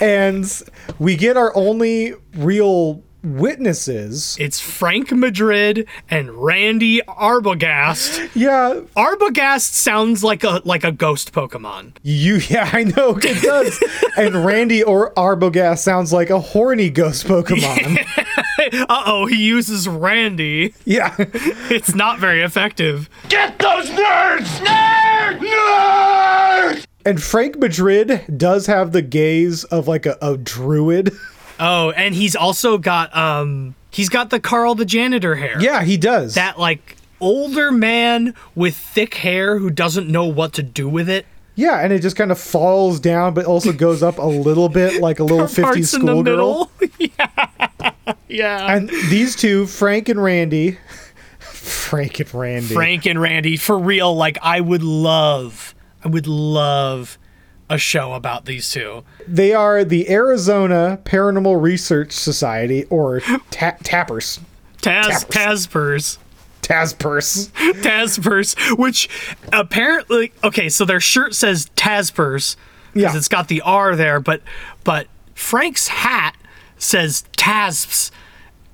[0.00, 0.62] and
[0.98, 4.36] we get our only real witnesses.
[4.38, 8.30] It's Frank Madrid and Randy Arbogast.
[8.36, 11.96] Yeah, Arbogast sounds like a like a ghost Pokemon.
[12.02, 13.82] You yeah, I know it does.
[14.16, 18.06] and Randy or Arbogast sounds like a horny ghost Pokemon.
[18.88, 20.74] uh oh, he uses Randy.
[20.84, 21.14] Yeah.
[21.18, 23.08] it's not very effective.
[23.28, 24.46] Get those nerds!
[24.64, 25.38] Nerds!
[25.40, 26.86] Nerds!
[27.06, 31.12] And Frank Madrid does have the gaze of like a, a druid.
[31.58, 35.60] Oh, and he's also got um he's got the Carl the janitor hair.
[35.60, 36.34] Yeah, he does.
[36.34, 41.26] That like older man with thick hair who doesn't know what to do with it.
[41.54, 45.00] Yeah, and it just kind of falls down, but also goes up a little bit
[45.00, 46.70] like a little 50s Parts in the schoolgirl.
[46.98, 47.92] yeah.
[48.28, 48.76] yeah.
[48.76, 50.78] And these two, Frank and Randy,
[51.38, 52.74] Frank and Randy.
[52.74, 57.18] Frank and Randy, for real, like I would love, I would love
[57.68, 59.02] a show about these two.
[59.26, 64.40] They are the Arizona Paranormal Research Society, or ta- Tappers.
[64.82, 66.18] Taz Tazpers.
[66.62, 67.50] Tazpers.
[67.82, 69.08] Tazpers, which
[69.52, 72.56] apparently okay, so their shirt says Tazpers
[72.92, 73.16] because Yeah.
[73.16, 74.42] it's got the R there, but
[74.84, 76.36] but Frank's hat
[76.78, 78.10] says Tazps.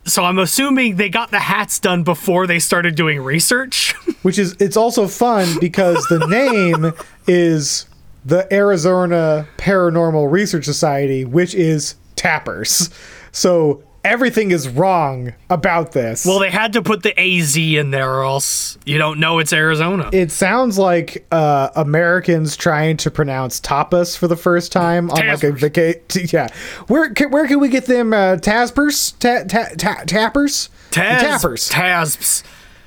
[0.05, 3.93] So I'm assuming they got the hats done before they started doing research.
[4.23, 6.93] Which is, it's also fun because the name
[7.29, 7.87] is
[8.25, 12.91] the Arizona Paranormal Research Society, which is Tappers.
[13.33, 16.27] So everything is wrong about this.
[16.27, 19.53] well, they had to put the AZ in there or else you don't know it's
[19.53, 20.11] Arizona.
[20.13, 25.43] It sounds like uh, Americans trying to pronounce tapas for the first time on like
[25.45, 26.03] a vacation.
[26.33, 26.49] Yeah,
[26.89, 29.13] where can, where can we get them uh, taspers?
[29.13, 30.69] Ta- ta- ta- tappers?
[30.91, 31.69] Taz- tappers.
[31.71, 32.43] Tasps.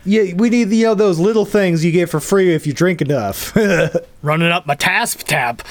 [0.05, 3.01] Yeah, we need you know those little things you get for free if you drink
[3.01, 3.55] enough.
[4.21, 5.63] Running up my tasp tab.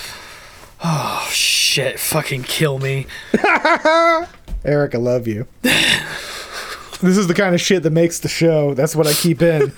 [0.82, 2.00] Oh shit!
[2.00, 3.06] Fucking kill me.
[4.64, 5.46] Erik, I love you.
[5.62, 8.74] this is the kind of shit that makes the show.
[8.74, 9.72] That's what I keep in.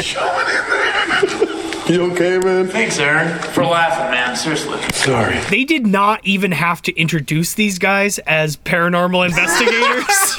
[0.00, 0.82] Show me in there.
[1.88, 2.68] You okay, man?
[2.68, 4.36] Thanks, Aaron, for laughing, man.
[4.36, 4.80] Seriously.
[4.92, 5.36] Sorry.
[5.50, 10.34] They did not even have to introduce these guys as paranormal investigators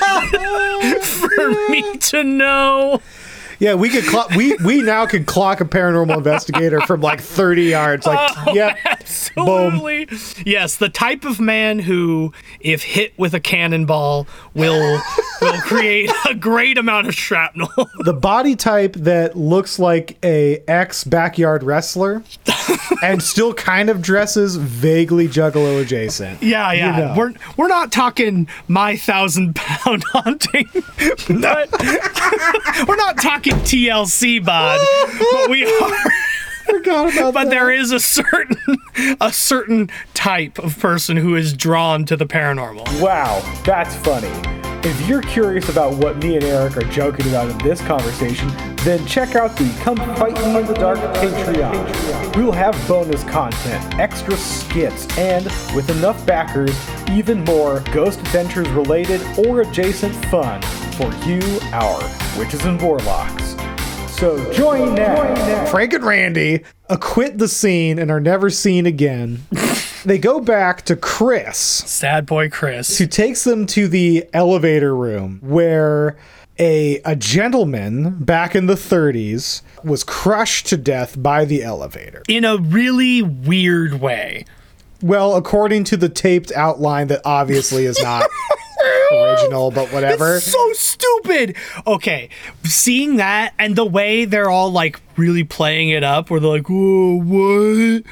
[1.30, 3.02] for me to know.
[3.64, 4.30] Yeah, we could clock.
[4.32, 8.06] We we now could clock a paranormal investigator from like thirty yards.
[8.06, 10.10] Like, Oh, yep, absolutely.
[10.46, 15.02] Yes, the type of man who, if hit with a cannonball, will
[15.42, 17.70] will create a great amount of shrapnel.
[18.00, 22.22] the body type that looks like a ex backyard wrestler,
[23.02, 26.44] and still kind of dresses vaguely Juggalo adjacent.
[26.44, 27.00] Yeah, You yeah.
[27.00, 27.14] know.
[27.18, 31.70] We're we're not talking my thousand pound hunting, but
[32.90, 34.80] we're not talking TLC bod,
[35.32, 35.92] but we are.
[36.66, 38.58] Forgot about but there is a certain
[39.20, 43.02] a certain type of person who is drawn to the paranormal.
[43.02, 44.32] Wow, that's funny.
[44.88, 48.50] If you're curious about what me and Erik are joking about in this conversation,
[48.84, 52.36] then check out the Come Fight Me in the Dark Patreon.
[52.36, 56.78] We'll have bonus content, extra skits, and with enough backers,
[57.10, 60.62] even more Ghost Adventures related or adjacent fun
[60.94, 61.42] for you,
[61.72, 62.02] our
[62.38, 63.56] witches and warlocks.
[64.18, 65.66] So join now.
[65.68, 69.46] Frank and Randy acquit the scene and are never seen again.
[70.06, 71.58] they go back to Chris.
[71.58, 72.98] Sad boy Chris.
[72.98, 76.18] Who takes them to the elevator room where
[76.64, 82.24] a a gentleman back in the 30s was crushed to death by the elevator.
[82.28, 84.46] In a really weird way.
[85.02, 88.30] Well, according to the taped outline that obviously is not
[89.12, 90.38] original, but whatever.
[90.38, 91.58] It's so stupid.
[91.86, 92.30] Okay,
[92.64, 96.70] seeing that and the way they're all like really playing it up, where they're like,
[96.70, 98.04] "Whoa, what?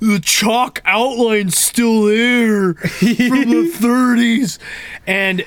[0.00, 4.58] The chalk outline's still there from the 30s,"
[5.06, 5.46] and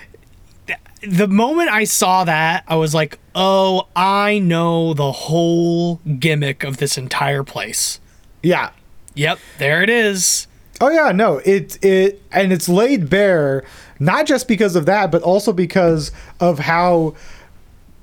[1.01, 6.77] the moment I saw that, I was like, "Oh, I know the whole gimmick of
[6.77, 7.99] this entire place."
[8.41, 8.71] Yeah.
[9.15, 10.47] Yep, there it is.
[10.79, 13.63] Oh yeah, no, it it and it's laid bare
[13.99, 17.15] not just because of that, but also because of how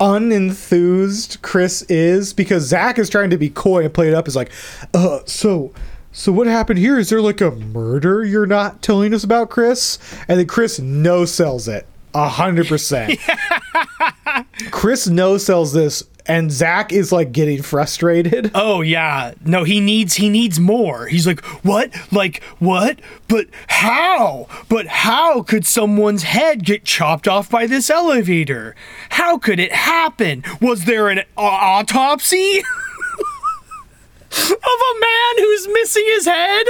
[0.00, 2.32] unenthused Chris is.
[2.32, 4.50] Because Zak is trying to be coy and play it up is like,
[4.92, 5.72] uh, so
[6.10, 6.98] so what happened here?
[6.98, 9.98] Is there like a murder you're not telling us about, Chris?
[10.28, 13.18] And then Chris no sells it a hundred percent.
[14.70, 18.50] Chris no sells this, and Zak is like getting frustrated.
[18.66, 19.34] Oh yeah.
[19.44, 21.06] No, he needs he needs more.
[21.06, 21.92] He's like, "What?
[22.12, 23.00] Like what?
[23.28, 24.46] But how?
[24.68, 28.74] But how could someone's head get chopped off by this elevator?
[29.10, 30.44] How could it happen?
[30.60, 32.58] Was there an au- autopsy
[34.30, 36.66] of a man who's missing his head?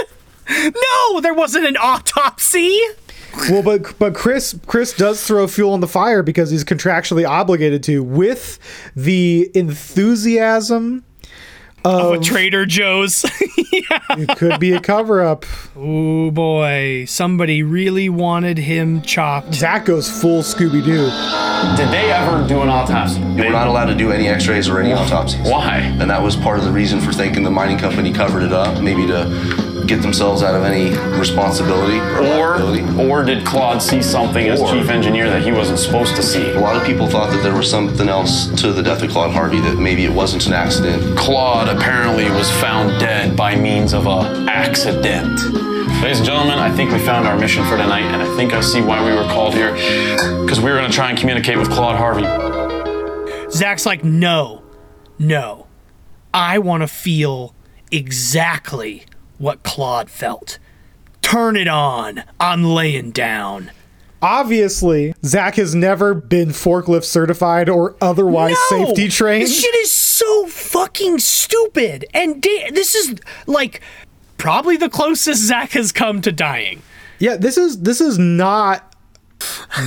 [0.48, 2.80] No, there wasn't an autopsy."
[3.50, 7.82] Well, but but Chris Chris does throw fuel on the fire because he's contractually obligated
[7.84, 8.58] to with
[8.94, 11.04] the enthusiasm
[11.84, 13.24] of, Of a Trader Joe's.
[13.36, 15.44] it could be a cover up.
[15.76, 19.54] Oh boy, somebody really wanted him chopped.
[19.54, 21.10] Zak goes full Scooby Doo.
[21.76, 23.20] Did they ever do an autopsy?
[23.34, 25.46] They were not allowed to do any x-rays or any autopsies.
[25.48, 25.78] Why?
[26.00, 28.82] And that was part of the reason for thinking the mining company covered it up,
[28.82, 31.98] maybe to get themselves out of any responsibility.
[32.38, 32.60] Or,
[33.00, 36.50] or did Claude see something as Or- chief engineer that he wasn't supposed to see?
[36.52, 39.32] A lot of people thought that there was something else to the death of Claude
[39.32, 41.16] Harvey, that maybe it wasn't an accident.
[41.18, 45.38] Claude apparently was found dead by means of a accident.
[46.02, 48.60] Ladies and gentlemen, I think we found our mission for tonight, and I think I
[48.60, 49.72] see why we were called here.
[50.42, 52.24] Because we were going to try and communicate with Claude Harvey.
[53.50, 54.62] Zak's like, no,
[55.18, 55.66] no.
[56.34, 57.54] I want to feel
[57.90, 59.04] exactly
[59.38, 60.58] what Claude felt.
[61.22, 62.24] Turn it on.
[62.38, 63.70] I'm laying down.
[64.22, 68.86] Obviously, Zak has never been forklift certified or otherwise No!
[68.86, 69.42] safety trained.
[69.44, 72.06] This shit is so fucking stupid.
[72.14, 73.16] And da- this is
[73.46, 73.82] like
[74.38, 76.80] probably the closest Zak has come to dying.
[77.18, 78.94] Yeah, this is this is not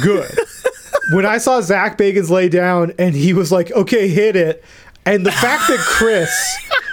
[0.03, 0.29] good.
[1.13, 4.63] when I saw Zak Bagans lay down and he was like, "Okay, hit it,"
[5.05, 6.29] and the fact that Chris,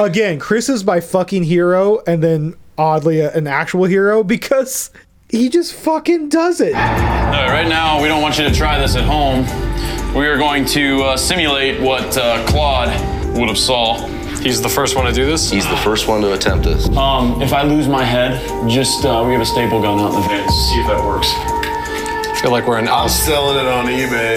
[0.00, 4.90] again, Chris is my fucking hero, and then oddly a- an actual hero because
[5.28, 6.74] he just fucking does it.
[6.74, 9.44] All right, right now, we don't want you to try this at home.
[10.14, 12.88] We are going to uh, simulate what uh, Claude
[13.36, 14.06] would have saw.
[14.38, 15.50] He's the first one to do this?
[15.50, 16.86] He's the first one to attempt this.
[16.90, 18.38] Um, if I lose my head,
[18.68, 20.48] just uh, we have a staple gun out in the van.
[20.50, 21.28] See if that works.
[21.32, 24.36] I feel like we're in I'm selling it on eBay.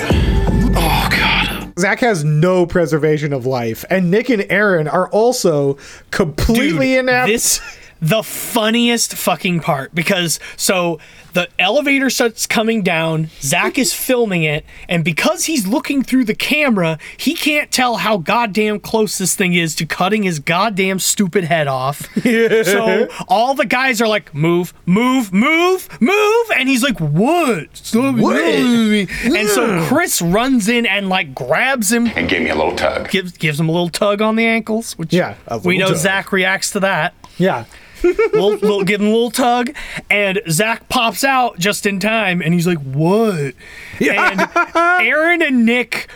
[0.79, 1.36] Oh god.
[1.77, 5.77] Zak has no preservation of life, and Nick and Aaron are also
[6.11, 7.27] completely Dude, inept.
[7.27, 7.61] This
[8.01, 10.99] the funniest fucking part because so
[11.33, 13.29] the elevator starts coming down.
[13.41, 18.17] Zak is filming it, and because he's looking through the camera, he can't tell how
[18.17, 22.07] goddamn close this thing is to cutting his goddamn stupid head off.
[22.23, 27.67] so all the guys are like, "Move, move, move, move," and he's like, "What?
[27.77, 28.35] Stop What?
[28.35, 29.07] yelling.
[29.23, 33.09] And so Chris runs in and like grabs him And give me a little tug.
[33.11, 35.97] gives gives him a little tug on the ankles, which Yeah, we know tug.
[35.97, 37.13] Zak reacts to that.
[37.37, 37.65] Yeah.
[38.03, 39.73] Little, give him a little tug,
[40.09, 43.53] and Zak pops out just in time, and he's like, "What?"
[43.99, 46.09] And Aaron and Nick,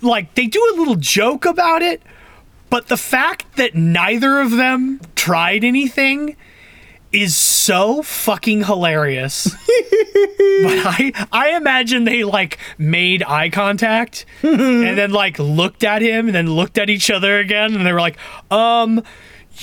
[0.00, 2.02] like, they do a little joke about it,
[2.70, 6.36] but the fact that neither of them tried anything
[7.12, 9.44] is so fucking hilarious.
[9.44, 16.26] but I I imagine they like made eye contact and then like looked at him
[16.26, 18.18] and then looked at each other again and they were like,
[18.50, 19.02] um,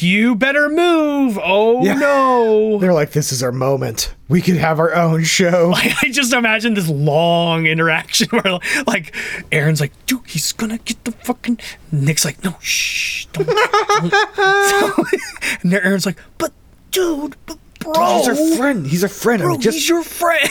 [0.02, 1.38] you better move.
[1.42, 1.96] Oh Yeah.
[1.96, 2.78] no.
[2.82, 4.14] They're like, "This is our moment.
[4.30, 9.16] We could have our own show." I just imagine this long interaction where like
[9.52, 11.60] Aaron's like, dude, he's gonna get the fucking
[11.92, 15.08] Nick's like, no, shh, don't, don't,
[15.62, 16.52] and then Aaron's like, but
[16.92, 18.88] dude, but bro, He's our friend.
[18.88, 19.42] He's our friend.
[19.42, 20.50] Bro, just he's your friend.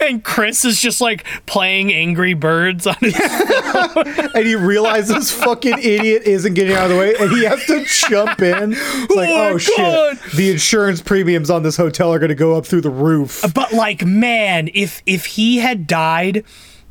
[0.00, 3.14] And Chris is just like playing Angry Birds on his
[4.34, 7.84] and he realizes fucking idiot isn't getting out of the way, and he has to
[7.84, 8.72] jump in.
[8.72, 12.56] It's like, Oh oh, shit, the insurance premiums on this hotel are going to go
[12.56, 13.44] up through the roof.
[13.44, 16.44] Uh, but like, man, if if he had died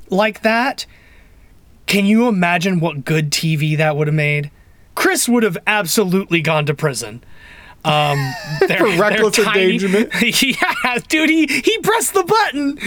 [0.10, 0.86] like that,
[1.86, 4.52] can you imagine what good TV that would have made?
[4.96, 7.24] Chris would have absolutely gone to prison.
[7.86, 8.18] Um,
[8.62, 10.10] they're- For they're reckless endangerment?
[10.44, 12.78] yeah, dude, he he pressed the button.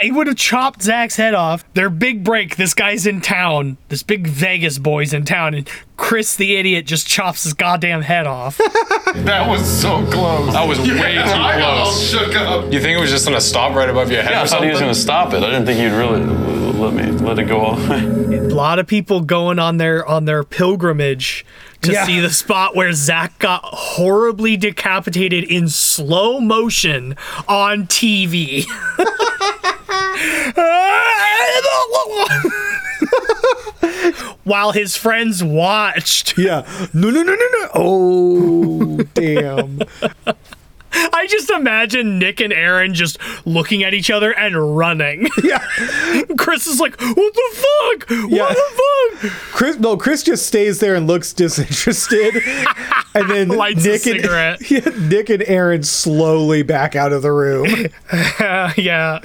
[0.00, 1.64] He would have chopped Zak's head off.
[1.74, 2.56] Their big break.
[2.56, 3.76] This guy's in town.
[3.88, 8.26] This big Vegas boy's in town, and Chris the idiot just chops his goddamn head
[8.26, 8.60] off.
[9.16, 10.52] That was so close.
[10.52, 12.10] That was way too I got all close.
[12.10, 12.64] shook up.
[12.72, 14.62] You think it was just gonna stop right above your head Yeah, I or thought
[14.64, 15.42] he was going to stop it.
[15.42, 18.36] I didn't think you'd really let me let it go all the way.
[18.36, 21.46] a lot of people going on their on their pilgrimage
[21.86, 22.06] to Yeah.
[22.06, 27.16] see the spot where Zak got horribly decapitated in slow motion
[27.48, 28.64] on TV.
[34.44, 36.38] While his friends watched.
[36.38, 36.62] Yeah.
[36.94, 37.68] No, no, no, no, no.
[37.74, 39.80] Oh, damn.
[41.12, 45.28] I just imagine Nick and Aaron just looking at each other and running.
[45.42, 45.64] Yeah.
[46.38, 48.10] Chris is like, what the fuck?
[48.10, 48.48] What Yeah.
[48.48, 49.32] the fuck?
[49.52, 52.42] Chris, no, Chris just stays there and looks disinterested,
[53.14, 54.60] and then Lights a Nick cigarette.
[54.60, 57.66] and yeah, Nick and Aaron slowly back out of the room.
[58.76, 59.20] yeah.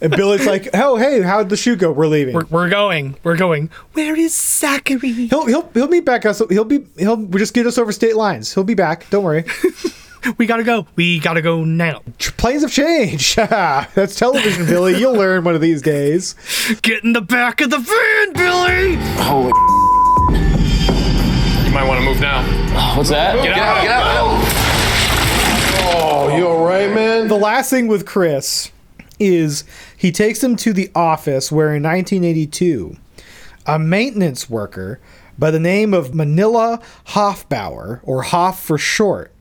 [0.00, 1.92] And Billy's like, "Oh, hey, how'd the shoot go?
[1.92, 2.34] We're leaving.
[2.34, 3.16] We're, we're going.
[3.22, 3.70] We're going.
[3.92, 5.12] Where is Zachary?
[5.28, 6.40] he'll he'll he'll meet back us.
[6.48, 8.52] He'll be he'll just get us over state lines.
[8.54, 9.08] He'll be back.
[9.10, 9.44] Don't worry.
[10.38, 10.86] We gotta go.
[10.96, 12.02] We gotta go now.
[12.18, 13.36] Tr- Planes have changed.
[13.36, 14.98] That's television, Billy.
[14.98, 16.34] You'll learn one of these days.
[16.82, 18.96] Get in the back of the van, Billy!
[19.22, 19.52] Holy
[21.66, 22.42] You might want to move now.
[22.96, 23.36] What's that?
[23.42, 23.82] Get out!
[23.82, 24.70] Get out, get out.
[25.92, 27.28] Oh, you alright, man?
[27.28, 28.70] The last thing with Chris
[29.18, 29.64] is
[29.96, 32.96] he takes him to the office where in 1982,
[33.66, 35.00] a maintenance worker
[35.38, 39.32] by the name of Manila Hoffbauer, or Hoff for short,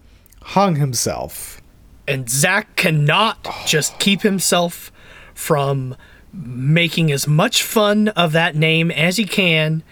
[0.41, 1.61] hung himself.
[2.07, 4.91] And Zak cannot just keep himself
[5.33, 5.95] from
[6.33, 9.83] making as much fun of that name as he can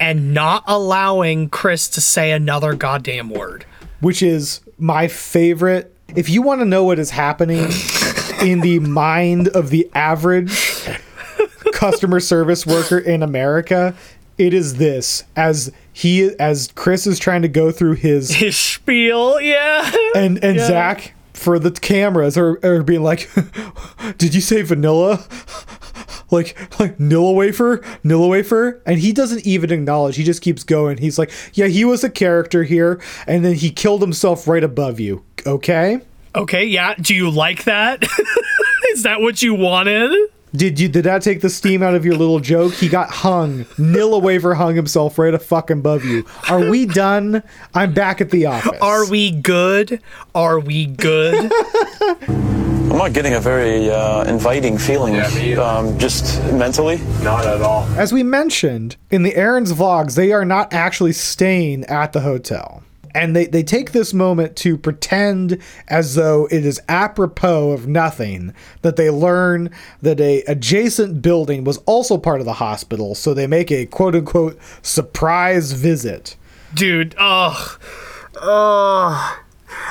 [0.00, 3.64] and not allowing Chris to say another goddamn word.
[4.00, 5.94] which is my favorite.
[6.16, 7.60] If you want to know what is happening
[8.42, 10.88] in the mind of the average
[11.72, 13.94] customer service worker in America,
[14.38, 19.40] it is this as he as Chris is trying to go through his his spiel,
[19.40, 19.90] yeah.
[20.14, 20.66] and and Yeah.
[20.66, 23.30] Zak for the cameras are, are being like,
[24.18, 25.24] "Did you say vanilla?"
[26.30, 30.16] Like like Nilla wafer, Nilla wafer, and he doesn't even acknowledge.
[30.16, 30.96] He just keeps going.
[30.96, 34.98] He's like, "Yeah, he was a character here, and then he killed himself right above
[34.98, 36.00] you." Okay.
[36.34, 36.94] Okay, yeah.
[36.94, 38.02] Do you like that?
[38.92, 40.10] Is that what you wanted?
[40.54, 42.74] Did you did that take the steam out of your little joke?
[42.74, 43.64] He got hung.
[43.76, 46.26] Nilla wafer hung himself right a fucking above you.
[46.50, 47.42] Are we done?
[47.74, 48.78] I'm back at the office.
[48.82, 50.02] Are we good?
[50.34, 51.50] Are we good?
[52.28, 55.18] I'm not getting a very uh, inviting feeling,
[55.58, 56.98] um, just mentally.
[57.22, 57.84] Not at all.
[57.96, 62.82] As we mentioned in the Aaron's vlogs, they are not actually staying at the hotel.
[63.14, 65.58] And they, they take this moment to pretend
[65.88, 71.78] as though it is apropos of nothing that they learn that a adjacent building was
[71.78, 76.36] also part of the hospital, so they make a quote unquote surprise visit.
[76.74, 77.80] Dude, ugh.
[78.40, 79.38] Ugh.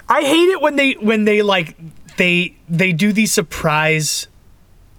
[0.09, 1.75] I hate it when they when they like
[2.17, 4.27] they they do these surprise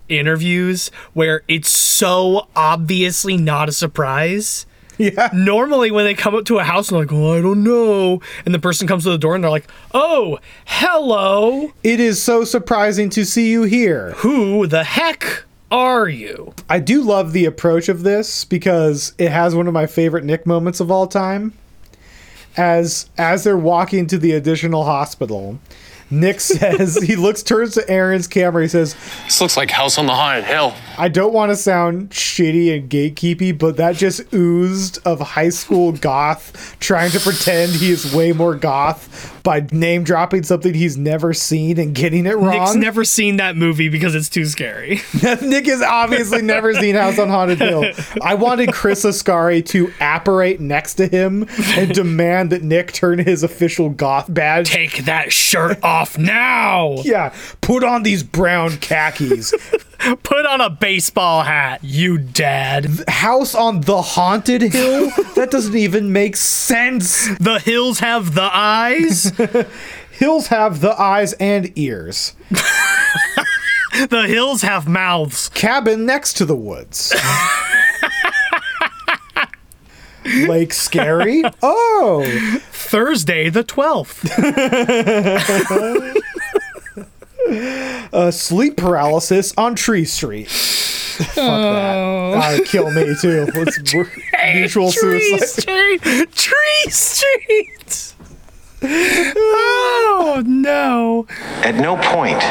[0.09, 4.66] interviews where it's so obviously not a surprise.
[5.12, 5.30] Yeah.
[5.32, 8.20] Normally when they come up to a house and they're like, "Oh, I don't know,"
[8.44, 11.72] and the person comes to the door and they're like, "Oh, hello.
[11.82, 14.12] It is so surprising to see you here.
[14.18, 15.42] Who the heck
[15.72, 19.86] are you?" I do love the approach of this because it has one of my
[19.86, 21.53] favorite Nick moments of all time.
[22.57, 25.59] As as they're walking to the additional hospital,
[26.12, 28.62] Nick says he looks turns to Aaron's camera.
[28.62, 28.94] He says,
[29.24, 30.74] This looks like House on the Haunted Hill.
[30.98, 35.92] "I don't want to sound shitty and gatekeepy, but that just oozed of high school
[35.92, 41.32] goth trying to pretend he is way more goth by name dropping something he's never
[41.32, 45.00] seen and getting it wrong." Nick's never seen that movie because it's too scary.
[45.42, 47.84] Nick has obviously never seen House on Haunted Hill.
[48.22, 51.46] I wanted Chris Ascari to apparate next to him
[51.76, 54.70] and demand that Nick turn his official goth badge.
[54.70, 56.96] Take that shirt off now.
[57.05, 59.55] Yeah, put on these brown khakis.
[60.24, 63.05] Put on a baseball hat, you dad.
[63.07, 65.12] House on the Haunted Hill?
[65.36, 67.28] That doesn't even make sense.
[67.38, 69.32] The hills have the eyes.
[70.11, 72.34] Hills have the eyes and ears.
[72.50, 75.48] the hills have mouths.
[75.50, 77.12] Cabin next to the woods.
[80.25, 81.43] Lake Scary?
[81.62, 82.25] Oh.
[82.70, 84.29] Thursday the 12th.
[88.12, 90.49] uh, sleep paralysis on Tree Street.
[90.49, 92.33] Fuck that.
[92.33, 93.47] That would kill me too.
[93.55, 94.09] Let's we're-
[94.55, 95.62] mutual Tree suicide.
[95.62, 96.33] Street.
[96.35, 98.14] Tree Street.
[98.85, 101.27] Oh no.
[101.62, 102.43] At no point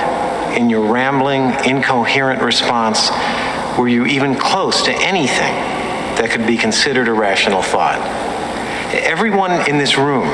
[0.58, 3.10] in your rambling, incoherent response
[3.78, 5.54] were you even close to anything
[6.18, 8.00] that could be considered a rational thought.
[8.94, 10.28] Everyone in this room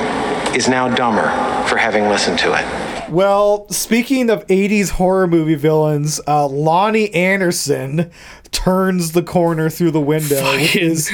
[0.55, 1.29] is now dumber
[1.67, 3.09] for having listened to it.
[3.09, 8.11] Well, speaking of 80s horror movie villains, uh, Lonnie Anderson
[8.51, 11.11] turns the corner through the window with his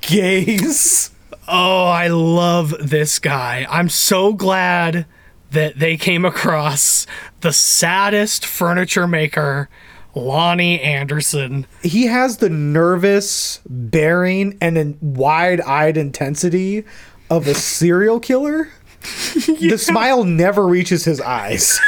[0.00, 1.10] gaze.
[1.46, 3.66] Oh, I love this guy.
[3.68, 5.06] I'm so glad
[5.50, 7.06] that they came across
[7.40, 9.68] the saddest furniture maker,
[10.14, 11.66] Lonnie Anderson.
[11.82, 16.84] He has the nervous bearing and a wide-eyed intensity
[17.30, 18.70] of a serial killer.
[19.60, 21.78] The smile never reaches his eyes.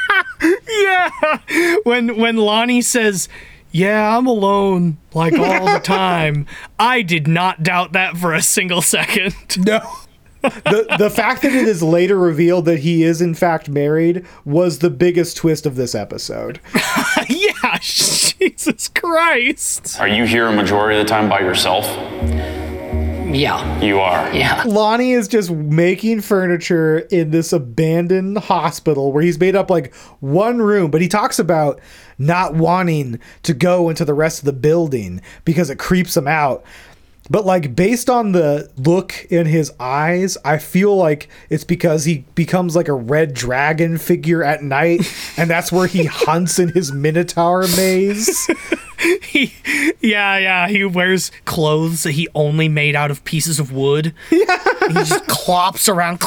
[0.68, 1.10] yeah.
[1.84, 3.28] When when Lonnie says,
[3.70, 6.46] "Yeah, I'm alone like all the time."
[6.78, 9.34] I did not doubt that for a single second.
[9.58, 9.80] No.
[10.42, 14.78] the the fact that it is later revealed that he is in fact married was
[14.78, 16.60] the biggest twist of this episode.
[18.48, 20.00] Yeah, Jesus Christ.
[20.00, 21.86] Are you here a majority of the time by yourself?
[23.34, 23.80] Yeah.
[23.80, 24.32] You are.
[24.32, 24.62] Yeah.
[24.64, 30.62] Lonnie is just making furniture in this abandoned hospital where he's made up like one
[30.62, 31.78] room, but he talks about
[32.16, 36.64] not wanting to go into the rest of the building because it creeps him out.
[37.30, 42.24] But like based on the look in his eyes, I feel like it's because he
[42.34, 45.00] becomes like a red dragon figure at night,
[45.36, 48.48] and that's where he hunts in his minotaur maze.
[49.22, 49.52] he,
[50.00, 50.68] yeah, yeah.
[50.68, 54.14] He wears clothes that he only made out of pieces of wood.
[54.30, 54.62] Yeah.
[54.88, 56.22] He just clops around.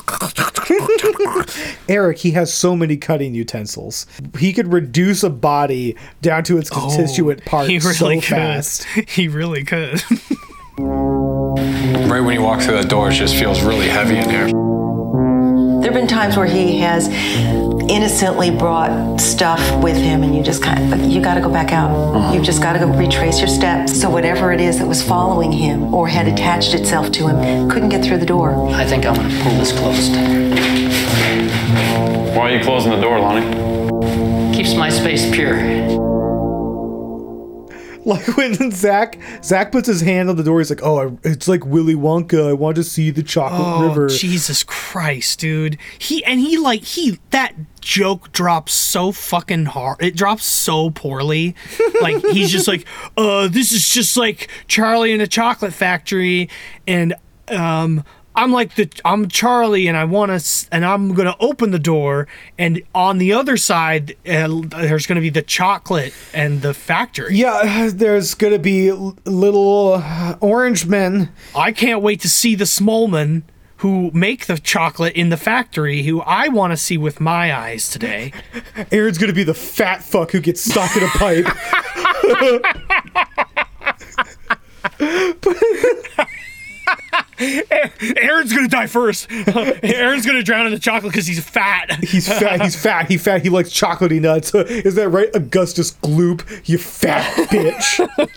[1.90, 4.06] Erik, he has so many cutting utensils.
[4.38, 8.10] He could reduce a body down to its oh, constituent parts Oh, he really so
[8.10, 8.24] could.
[8.24, 8.84] fast.
[8.86, 10.02] He really could.
[10.78, 14.48] Right when you walk through that door, it just feels really heavy in here.
[15.82, 17.08] There have been times where he has
[17.90, 21.74] innocently brought stuff with him and you just kind of you got to go back
[21.74, 22.34] out uh-huh.
[22.34, 25.52] you've just got to go retrace your steps so whatever it is that was following
[25.52, 29.16] him or had attached itself to him couldn't get through the door I think I'm
[29.16, 30.16] gonna pull this closed.
[32.36, 34.56] Why are you closing the door, Lonnie?
[34.56, 36.01] Keeps my space pure.
[38.06, 41.48] Like when Zak Zak puts his hand on the door, he's like, "Oh, I, it's
[41.48, 42.50] like Willy Wonka.
[42.50, 45.78] I want to see the chocolate Oh river." Jesus Christ, dude!
[46.00, 50.02] He and he like he that joke drops so fucking hard.
[50.02, 51.56] It drops so poorly.
[52.02, 52.88] like he's just like,
[53.18, 56.50] uh, this is just like Charlie in a chocolate factory,
[56.88, 57.14] and
[57.50, 58.04] um,
[58.36, 62.28] I'm like the I'm Charlie, and I want to, and I'm gonna open the door,
[62.58, 67.36] and on the other side, uh, there's gonna be the chocolate and the factory.
[67.36, 71.32] Yeah, there's gonna be little uh, orange men.
[71.56, 73.44] I can't wait to see the Smolman
[73.78, 77.90] who make the chocolate in the factory, who I want to see with my eyes
[77.90, 78.32] today.
[78.92, 81.48] Aaron's gonna be the fat fuck who gets stuck in a pipe.
[87.40, 89.28] Aaron's gonna die first.
[89.84, 91.92] Aaron's gonna drown in the chocolate because he's fat.
[92.04, 92.62] He's fat.
[92.62, 93.10] He's fat.
[93.10, 93.42] He fat.
[93.42, 94.54] He likes chocolatey nuts.
[94.54, 96.44] Is that right, Augustus Gloop?
[96.68, 98.30] You fat bitch.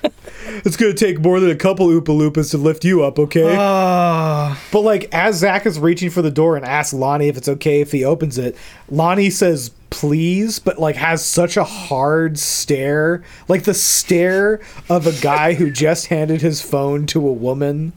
[0.64, 3.56] it's gonna take more than a couple Oompa Loompas to lift you up, okay?
[3.58, 7.48] Uh, but like, as Zak is reaching for the door and asks Lonnie if it's
[7.48, 8.56] okay if he opens it,
[8.88, 15.12] Lonnie says please, but like has such a hard stare, like the stare of a
[15.22, 17.92] guy who just handed his phone to a woman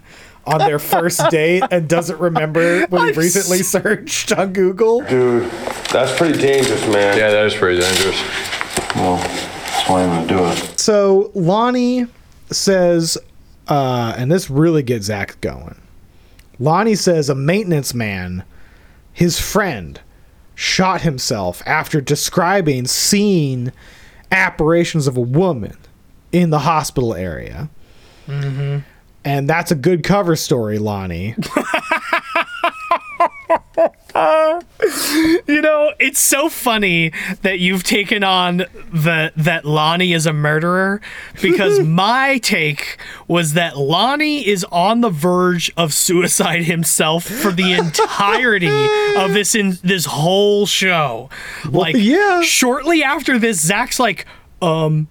[0.46, 5.02] on their first date and doesn't remember what he recently searched on Google.
[5.02, 5.50] Dude,
[5.92, 7.18] that's pretty dangerous, man.
[7.18, 8.22] Yeah, that is pretty dangerous.
[8.96, 10.80] Well, that's why I'm gonna do it.
[10.80, 12.06] So Lonnie
[12.52, 13.18] says,
[13.68, 15.82] uh, and this really gets Zak going.
[16.60, 18.44] Lonnie says a maintenance man,
[19.14, 20.00] his friend,
[20.58, 23.72] shot himself after describing seeing
[24.32, 25.78] apparitions of a woman
[26.32, 27.70] in the hospital area.
[28.26, 28.80] Mm-hmm.
[29.24, 31.36] And that's a good cover story, Lonnie.
[35.48, 37.12] you know, it's so funny
[37.44, 38.58] that you've taken on
[38.92, 41.00] the that Lonnie is a murderer
[41.42, 42.98] because my take
[43.28, 49.54] was that Lonnie is on the verge of suicide himself for the entirety of this
[49.54, 51.30] in this whole show.
[51.70, 52.42] Like yeah.
[52.42, 54.26] shortly after this Zak's like,
[54.62, 55.08] "Um,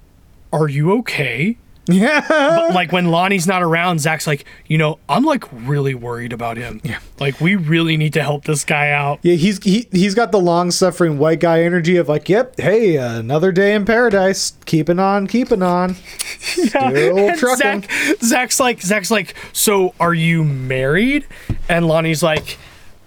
[0.53, 1.57] are you okay?"
[1.89, 2.25] Yeah.
[2.29, 6.57] But like when Lonnie's not around, Zak's like, you know, I'm like really worried about
[6.57, 6.81] him.
[6.83, 6.99] Yeah.
[7.21, 9.21] Like we really need to help this guy out.
[9.23, 12.97] Yeah, he's he, he's got the long suffering white guy energy of like, yep, hey,
[12.97, 15.95] another day in paradise, keeping on, keeping on,
[16.39, 17.83] still And trucking.
[17.83, 21.27] Zak, Zak's like, Zak's like, so are you married?
[21.69, 22.59] And Lonnie's like,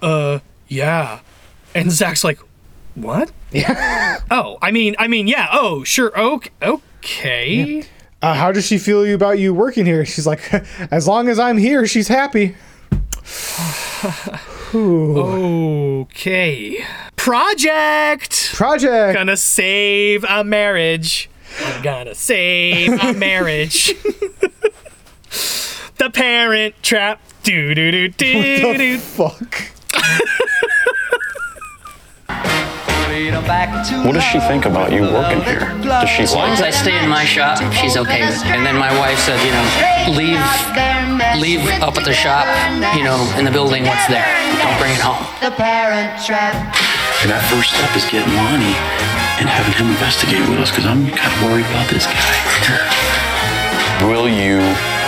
[0.02, 1.20] uh, yeah.
[1.76, 2.40] And Zak's like,
[2.96, 3.32] what?
[3.52, 4.20] Yeah.
[4.32, 5.48] oh, I mean, I mean, yeah.
[5.52, 6.18] Oh, sure.
[6.18, 6.50] Okay.
[6.62, 7.84] Okay.
[8.22, 10.06] Uh, how does she feel about you working here?
[10.06, 10.54] She's like,
[10.92, 12.56] as long as I'm here, she's happy.
[14.76, 16.86] okay.
[17.16, 18.52] Project.
[18.54, 19.16] Project.
[19.18, 21.30] Gonna save a marriage.
[21.64, 23.96] I'm gonna save a marriage.
[25.98, 27.22] the Parent Trap.
[27.44, 28.98] Do do do do What the do.
[28.98, 29.62] fuck?
[33.10, 35.74] What does she think about you working here?
[35.82, 38.46] Does she As long as I stay in my shop, she's okay with it.
[38.54, 39.66] And then my wife said, you know,
[40.14, 40.38] leave,
[41.42, 42.46] leave up at the shop,
[42.96, 44.30] you know, in the building what's there.
[44.62, 45.26] Don't bring it home.
[45.42, 46.54] The parent trap.
[47.26, 48.78] And that first step is getting Lonnie
[49.42, 52.30] and having him investigate with us because I'm kind of worried about this guy.
[54.06, 54.62] Will you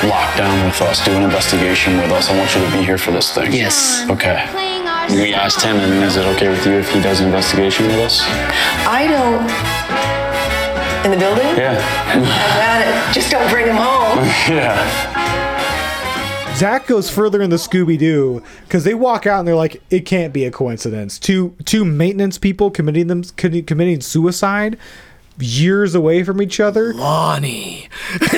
[0.09, 2.29] lock down with us, do an investigation with us?
[2.29, 3.53] I want you to be here for this thing.
[3.53, 4.09] Yes.
[4.09, 4.60] Okay.
[5.11, 7.95] We asked him, and is it okay with you if he does an investigation with
[7.95, 8.21] us?
[8.87, 9.43] I don't.
[11.05, 11.57] In the building?
[11.57, 11.77] Yeah.
[11.77, 12.23] Oh I
[12.57, 13.13] got it.
[13.13, 14.19] Just don't bring him home.
[14.49, 15.11] yeah.
[16.55, 20.01] Zak goes further in the Scooby Doo because they walk out and they're like, it
[20.01, 21.17] can't be a coincidence.
[21.19, 24.77] Two two maintenance people committing them committing suicide
[25.39, 26.93] years away from each other.
[26.93, 27.89] Lonnie.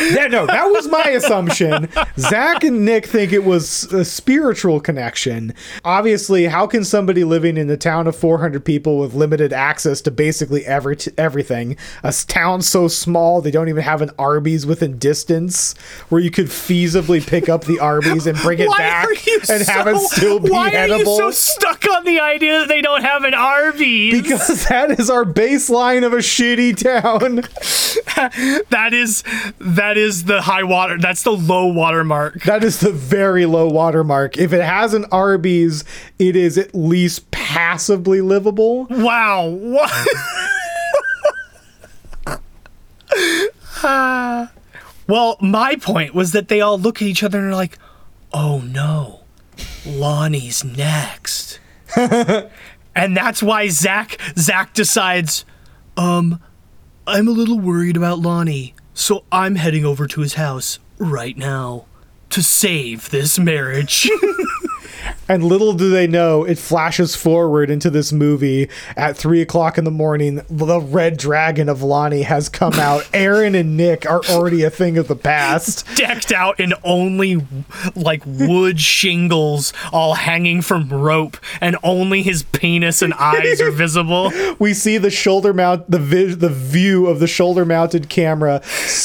[0.00, 1.88] Yeah, no, that was my assumption.
[2.18, 5.54] Zak and Nick think it was a spiritual connection.
[5.84, 10.10] Obviously, how can somebody living in a town of 400 people with limited access to
[10.10, 15.74] basically every everything, a town so small they don't even have an Arby's within distance
[16.08, 19.08] where you could feasibly pick up the Arby's and bring it Why back
[19.48, 21.12] and have it still be why edible?
[21.12, 24.22] are you so stuck stuck on the idea that they don't have an Arby's.
[24.22, 27.36] Because that is our baseline of a shitty town.
[28.70, 29.22] that is
[29.58, 30.98] that is the high water.
[30.98, 32.42] That's the low water mark.
[32.44, 34.36] That is the very low water mark.
[34.36, 35.84] If it has an Arby's,
[36.18, 38.86] it is at least passably livable.
[38.90, 39.48] Wow.
[39.48, 39.90] What?
[43.82, 44.52] Ah.
[45.08, 47.78] well, my point was that they all look at each other and are like,
[48.32, 49.20] "Oh no,
[49.86, 51.58] Lonnie's next,"
[51.96, 55.44] and that's why Zak Zak decides,
[55.96, 56.40] um,
[57.06, 61.86] I'm a little worried about Lonnie, so I'm heading over to his house right now
[62.30, 64.08] to save this marriage.
[65.28, 69.84] And little do they know, it flashes forward into this movie at three o'clock in
[69.84, 70.42] the morning.
[70.48, 73.08] The red dragon of Lonnie has come out.
[73.14, 75.86] Aaron and Nick are already a thing of the past.
[75.96, 77.36] Decked out in only
[77.94, 84.32] like wood shingles, all hanging from rope, and only his penis and eyes are visible.
[84.58, 88.60] We see the shoulder mount, the vi- the view of the shoulder mounted camera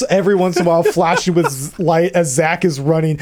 [0.10, 3.20] every once in a while flashing with light as Zak is running.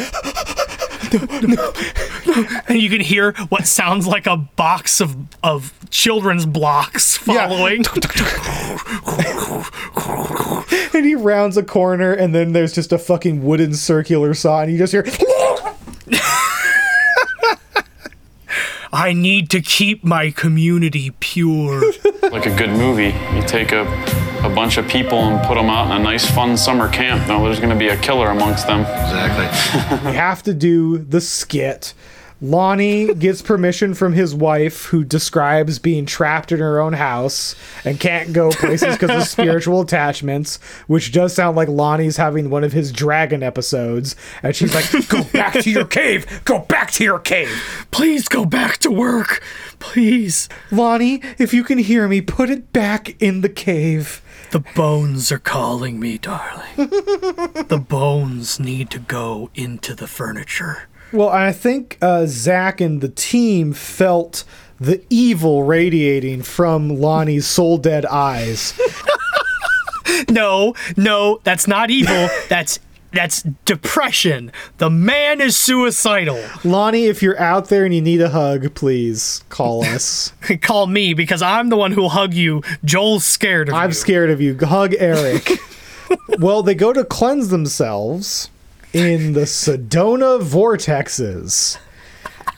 [1.13, 7.83] And you can hear what sounds like a box of of children's blocks following.
[10.93, 14.71] and he rounds a corner, and then there's just a fucking wooden circular saw, and
[14.71, 15.05] you just hear.
[18.95, 21.81] I need to keep my community pure.
[22.21, 23.85] Like a good movie, you take a,
[24.43, 27.27] a bunch of people and put them out in a nice, fun summer camp.
[27.27, 28.81] Now there's going to be a killer amongst them.
[28.81, 30.09] Exactly.
[30.11, 31.93] we have to do the skit.
[32.43, 37.97] Lonnie gets permission from his wife, who describes being trapped in her own house and
[37.97, 42.73] can't go places because of spiritual attachments, which does sound like Lonnie's having one of
[42.73, 44.17] his dragon episodes.
[44.43, 46.41] And she's like, Go back to your cave!
[46.43, 47.87] Go back to your cave!
[47.91, 49.41] Please go back to work!
[49.79, 50.49] Please.
[50.69, 54.21] Lonnie, if you can hear me, put it back in the cave.
[54.53, 56.63] The bones are calling me, darling.
[56.75, 60.83] the bones need to go into the furniture.
[61.11, 64.43] Well, I think uh, Zak and the team felt
[64.79, 68.79] the evil radiating from Lonnie's soul dead eyes.
[70.29, 72.29] no, no, that's not evil.
[72.47, 72.79] that's
[73.13, 74.51] that's depression.
[74.77, 76.43] The man is suicidal.
[76.63, 80.33] Lonnie, if you're out there and you need a hug, please call us.
[80.61, 82.63] Call me because I'm the one who'll hug you.
[82.83, 83.79] Joel's scared of you.
[83.79, 84.57] I'm scared of you.
[84.57, 85.59] Hug Erik.
[86.39, 88.49] well, they go to cleanse themselves
[88.93, 91.77] in the Sedona vortexes.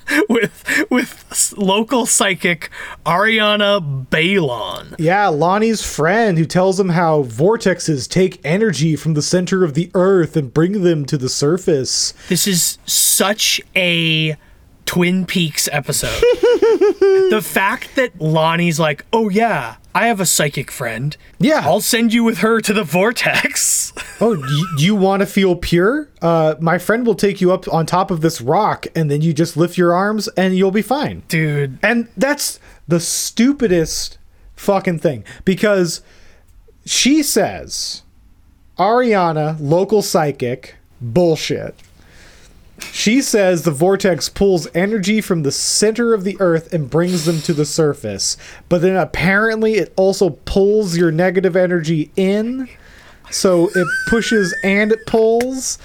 [0.30, 2.70] with with local psychic
[3.06, 4.95] Ariana Balon.
[4.97, 9.91] Yeah, Lonnie's friend who tells him how vortexes take energy from the center of the
[9.93, 12.14] earth and bring them to the surface.
[12.30, 14.38] This is such a
[14.86, 16.21] Twin Peaks episode.
[17.29, 21.15] the fact that Lonnie's like, "Oh yeah, I have a psychic friend.
[21.39, 24.36] Yeah, I'll send you with her to the vortex." oh,
[24.77, 26.09] do you, want to feel pure?
[26.21, 29.33] Uh, my friend will take you up on top of this rock, and then you
[29.33, 31.77] just lift your arms, and you'll be fine, dude.
[31.83, 34.17] And that's the stupidest
[34.55, 36.01] fucking thing because
[36.86, 38.03] she says,
[38.77, 41.75] Ariana, local psychic, bullshit.
[42.80, 47.41] She says the vortex pulls energy from the center of the earth and brings them
[47.41, 48.38] to the surface.
[48.69, 52.69] But then apparently it also pulls your negative energy in.
[53.32, 55.78] So it pushes and it pulls.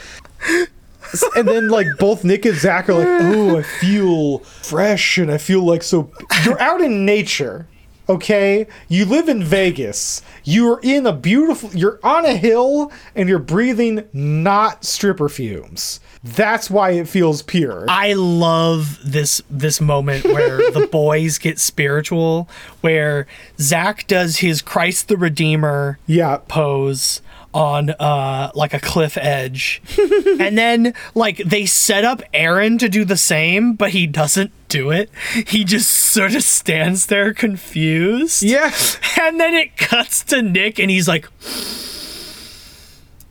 [1.37, 5.39] And then like both Nick and Zak are like, oh, I feel fresh and I
[5.39, 6.13] feel like so
[6.45, 7.67] you're out in nature.
[8.09, 10.23] Okay, you live in Vegas.
[10.43, 11.71] You're in a beautiful.
[11.73, 16.01] You're on a hill and you're breathing not stripper fumes.
[16.23, 17.87] That's why it feels pure.
[17.89, 22.49] I love this this moment where the boys get spiritual,
[22.83, 23.27] where
[23.59, 26.39] Zak does his Christ the Redeemer yeah.
[26.49, 29.81] pose on uh like a cliff edge.
[30.39, 34.91] and then like they set up Aaron to do the same, but he doesn't do
[34.91, 35.11] it.
[35.47, 38.43] He just sort of stands there confused.
[38.43, 38.73] Yeah.
[39.19, 41.29] And then it cuts to Nick and he's like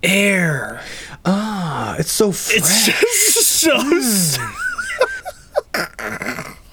[0.03, 0.81] air.
[1.25, 2.87] Ah, it's so fresh.
[2.87, 3.77] It's just so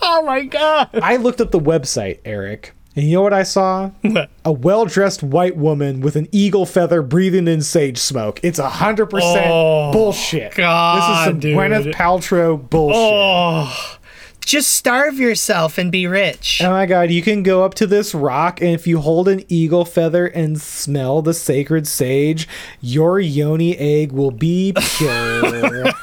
[0.08, 0.90] Oh my god.
[0.94, 3.90] I looked up the website, Erik, and you know what I saw?
[4.44, 8.38] A well-dressed white woman with an eagle feather breathing in sage smoke.
[8.42, 10.54] It's a hundred percent Oh, bullshit.
[10.54, 11.56] God, this is some dude.
[11.56, 12.96] Gwyneth Paltrow bullshit.
[12.96, 13.95] Oh.
[14.46, 16.62] Just starve yourself and be rich.
[16.62, 19.44] Oh my god, you can go up to this rock, and if you hold an
[19.48, 22.46] eagle feather and smell the sacred sage,
[22.80, 25.92] your yoni egg will be pure.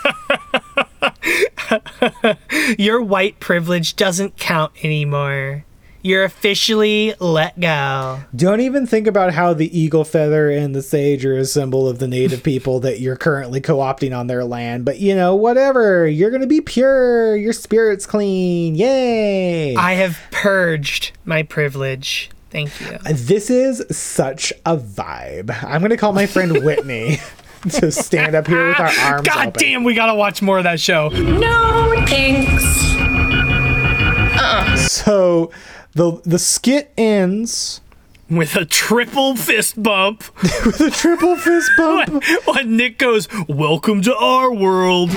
[2.78, 5.64] Your white privilege doesn't count anymore.
[6.04, 8.20] You're officially let go.
[8.36, 12.00] Don't even think about how the eagle feather and the sage are a symbol of
[12.00, 14.84] the native people that you're currently co opting on their land.
[14.84, 16.06] But you know, whatever.
[16.06, 17.38] You're going to be pure.
[17.38, 18.76] Your spirit's clean.
[18.76, 19.76] Yay.
[19.78, 22.30] I have purged my privilege.
[22.50, 22.98] Thank you.
[23.14, 25.52] This is such a vibe.
[25.64, 27.18] I'm going to call my friend Whitney
[27.70, 29.60] to stand up here with our arms God open.
[29.64, 31.08] damn, we gotta watch more of that show.
[31.10, 32.62] No thanks.
[34.36, 34.76] Uh-uh.
[34.76, 35.52] So
[35.96, 37.82] the the skit ends
[38.30, 40.24] with a triple fist bump.
[40.66, 42.10] with a triple fist bump.
[42.10, 42.22] when,
[42.56, 45.12] when Nick goes, "Welcome to our world."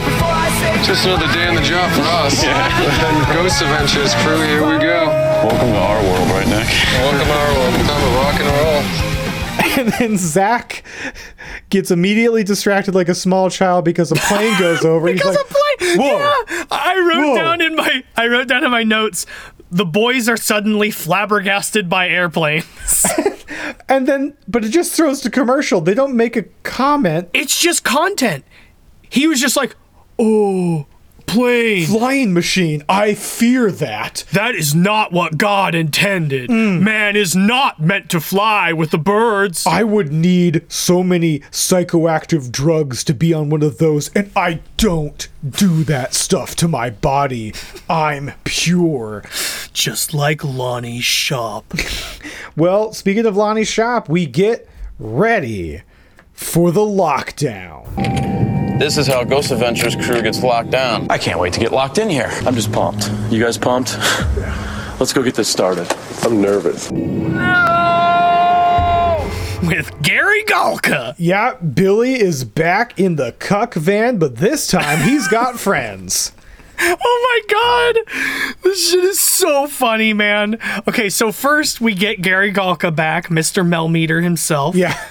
[0.85, 2.43] Just another day on the job for us.
[3.35, 5.07] Ghost Adventures crew, here we go.
[5.07, 6.69] Welcome to our world, right, Nick?
[7.01, 7.75] Welcome to our world.
[7.87, 9.07] Time to rock and roll.
[9.79, 10.83] And then Zak
[11.69, 15.09] gets immediately distracted like a small child because a plane goes over.
[15.13, 15.55] He's Because like, a
[15.85, 15.99] plane.
[15.99, 16.19] Whoa.
[16.19, 17.35] Yeah, I wrote Whoa.
[17.37, 19.27] down in my I wrote down in my notes.
[19.71, 23.05] The boys are suddenly flabbergasted by airplanes.
[23.89, 25.81] and then, but it just throws to commercial.
[25.81, 27.29] They don't make a comment.
[27.35, 28.45] it's just content.
[29.09, 29.77] He was just like,
[30.19, 30.87] "Oh,
[31.27, 32.83] plane, Flying machine.
[32.89, 34.25] I fear that.
[34.33, 36.51] that is not what God intended.
[36.51, 36.81] Mm.
[36.83, 42.51] Man is not meant to fly with the birds." I would need so many psychoactive
[42.51, 46.91] drugs to be on one of those, and I don't do that stuff to my
[46.91, 47.55] body.
[47.89, 49.25] I'm pure.
[49.73, 51.73] just like Lonnie's shop.
[52.57, 54.67] Well, speaking of Lonnie's shop, we get
[54.99, 55.83] ready
[56.33, 58.46] for the lockdown.
[58.79, 61.07] This is how Ghost Adventures crew gets locked down.
[61.09, 62.29] I can't wait to get locked in here.
[62.45, 63.11] I'm just pumped.
[63.31, 63.95] You guys pumped?
[64.37, 64.97] Yeah.
[65.01, 65.91] Let's go get this started.
[66.23, 66.91] I'm nervous.
[69.67, 71.15] with Gary Galka.
[71.17, 76.33] Yeah, Billy is back in the cuck van, but this time he's got friends.
[76.79, 78.57] Oh my god!
[78.63, 80.59] This shit is so funny, man.
[80.87, 83.67] Okay, so first we get Gary Galka back, Mr.
[83.67, 84.77] Melmeter himself.
[84.77, 85.03] Yeah.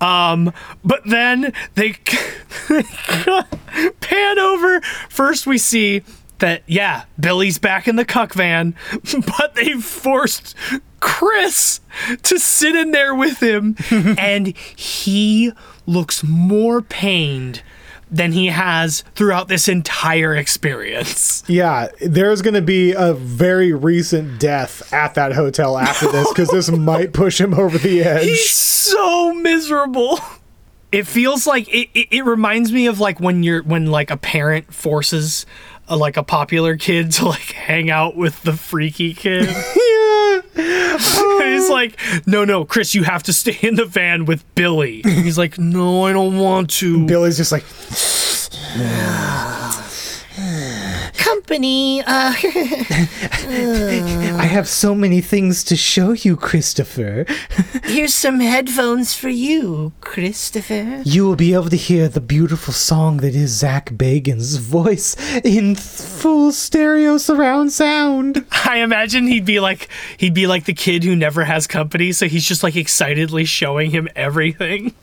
[0.00, 0.52] Um,
[0.84, 1.92] but then they
[4.00, 4.80] pan over.
[5.08, 6.02] First, we see
[6.38, 8.74] that yeah, Billy's back in the cuck van,
[9.38, 10.54] but they forced
[11.00, 11.80] Chris
[12.22, 13.76] to sit in there with him,
[14.18, 15.52] and he
[15.86, 17.62] looks more pained
[18.14, 21.42] than he has throughout this entire experience.
[21.48, 26.48] Yeah, there's going to be a very recent death at that hotel after this because
[26.50, 28.24] this might push him over the edge.
[28.24, 30.20] He's so miserable.
[30.92, 34.16] It feels like it, it, it reminds me of like when you're when like a
[34.16, 35.44] parent forces
[35.88, 39.46] a, like a popular kid to like hang out with the freaky kid.
[39.48, 40.13] yeah.
[40.56, 45.02] He's like, no, no, Chris, you have to stay in the van with Billy.
[45.02, 47.06] He's like, no, I don't want to.
[47.06, 47.64] Billy's just like,
[51.12, 52.00] company.
[52.00, 52.34] Uh,
[54.36, 57.26] I have so many things to show you, Christopher.
[57.84, 61.02] here's some headphones for you, Christopher.
[61.04, 65.74] You will be able to hear the beautiful song that is Zak Bagans' voice in
[65.74, 68.44] full stereo surround sound.
[68.64, 72.26] I imagine he'd be like he'd be like the kid who never has company, so
[72.26, 74.94] he's just like excitedly showing him everything.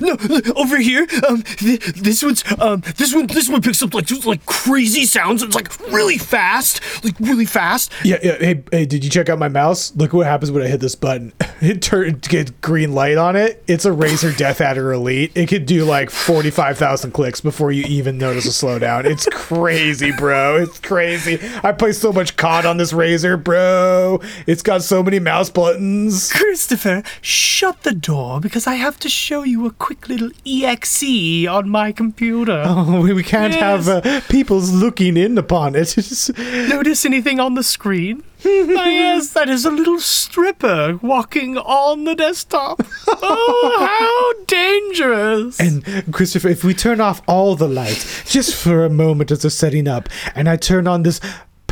[0.00, 0.16] No,
[0.56, 1.06] over here.
[1.28, 5.04] Um, th- this one's um, this one, this one picks up like just like crazy
[5.04, 5.42] sounds.
[5.42, 7.92] It's like really fast, like really fast.
[8.04, 8.36] Yeah, yeah.
[8.38, 9.94] Hey, hey, did you check out my mouse?
[9.96, 11.32] Look what happens when I hit this button.
[11.60, 13.64] It turns get green light on it.
[13.66, 15.32] It's a Razer DeathAdder Elite.
[15.34, 19.04] It could do like forty five thousand clicks before you even notice a slowdown.
[19.04, 20.54] It's crazy, bro.
[20.62, 21.40] It's crazy.
[21.64, 24.20] I play so much COD on this Razer, bro.
[24.46, 26.32] It's got so many mouse buttons.
[26.32, 31.68] Christopher, shut the door because I have to show you a quick little exe on
[31.68, 32.64] my computer.
[32.78, 35.96] Oh, we can't have uh, people's looking in upon it.
[36.68, 38.22] Notice anything on the screen?
[38.44, 42.80] Ah, yes, that is a little stripper walking on the desktop.
[43.08, 45.58] Oh, how dangerous!
[45.58, 49.50] And Christopher, if we turn off all the lights just for a moment as they're
[49.50, 51.20] setting up, and I turn on this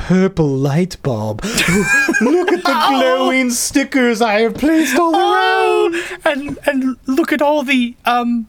[0.07, 1.44] purple light bulb,
[2.20, 5.94] look at the glowing stickers I have placed all around.
[5.94, 8.46] Oh, and and look at all the um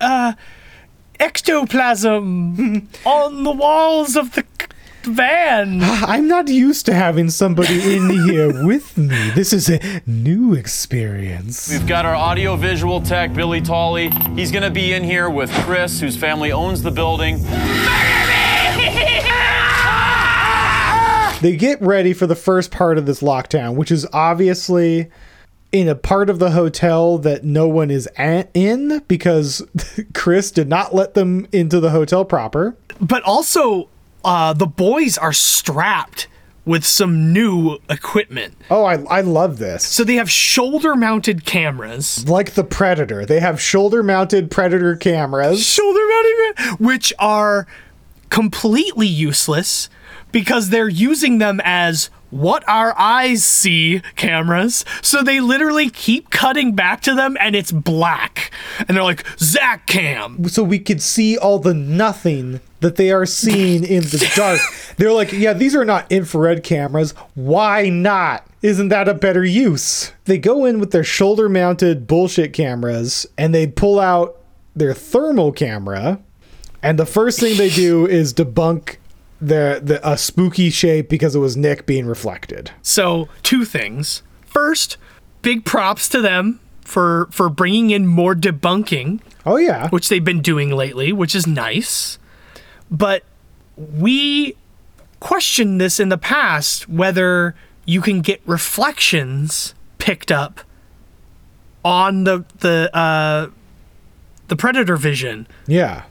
[0.00, 0.32] uh
[1.20, 4.44] ectoplasm on the walls of the
[5.04, 5.78] van.
[5.82, 9.30] I'm not used to having somebody in here with me.
[9.30, 11.70] This is a new experience.
[11.70, 14.10] We've got our audio visual tech, Billy Tolley.
[14.34, 17.38] He's going to be in here with Chris, whose family owns the building.
[21.40, 25.10] They get ready for the first part of this lockdown, which is obviously
[25.70, 29.62] in a part of the hotel that no one is a- in because
[30.14, 32.74] Chris did not let them into the hotel proper.
[33.00, 33.88] But also,
[34.24, 36.28] uh, the boys are strapped
[36.64, 38.54] with some new equipment.
[38.70, 39.86] Oh, I, I love this.
[39.86, 42.28] So they have shoulder mounted cameras.
[42.28, 43.24] Like the Predator.
[43.26, 45.64] They have shoulder mounted Predator cameras.
[45.64, 47.66] Shoulder mounted, which are
[48.30, 49.88] completely useless
[50.32, 54.84] because they're using them as what our eyes see cameras.
[55.02, 58.50] So they literally keep cutting back to them and it's black.
[58.80, 60.48] And they're like, Zak Cam.
[60.48, 64.60] So we could see all the nothing that they are seeing in the dark.
[64.96, 67.12] They're like, yeah, these are not infrared cameras.
[67.34, 68.46] Why not?
[68.62, 70.12] Isn't that a better use?
[70.24, 74.38] They go in with their shoulder mounted bullshit cameras and they pull out
[74.74, 76.20] their thermal camera.
[76.82, 78.96] And the first thing they do is debunk
[79.40, 82.70] the, the a spooky shape because it was Nick being reflected.
[82.82, 84.22] So, two things.
[84.46, 84.96] First,
[85.42, 89.20] big props to them for for bringing in more debunking.
[89.44, 89.88] Oh yeah.
[89.90, 92.18] Which they've been doing lately, which is nice.
[92.90, 93.24] But
[93.76, 94.56] we
[95.20, 100.60] questioned this in the past whether you can get reflections picked up
[101.84, 103.48] on the the uh
[104.48, 106.04] the predator vision Yeah.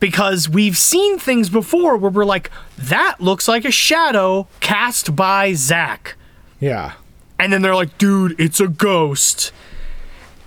[0.00, 5.52] Because we've seen things before where we're like that looks like a shadow cast by
[5.54, 6.16] Zak
[6.58, 6.92] Yeah.
[7.38, 9.52] and then they're like dude it's a ghost.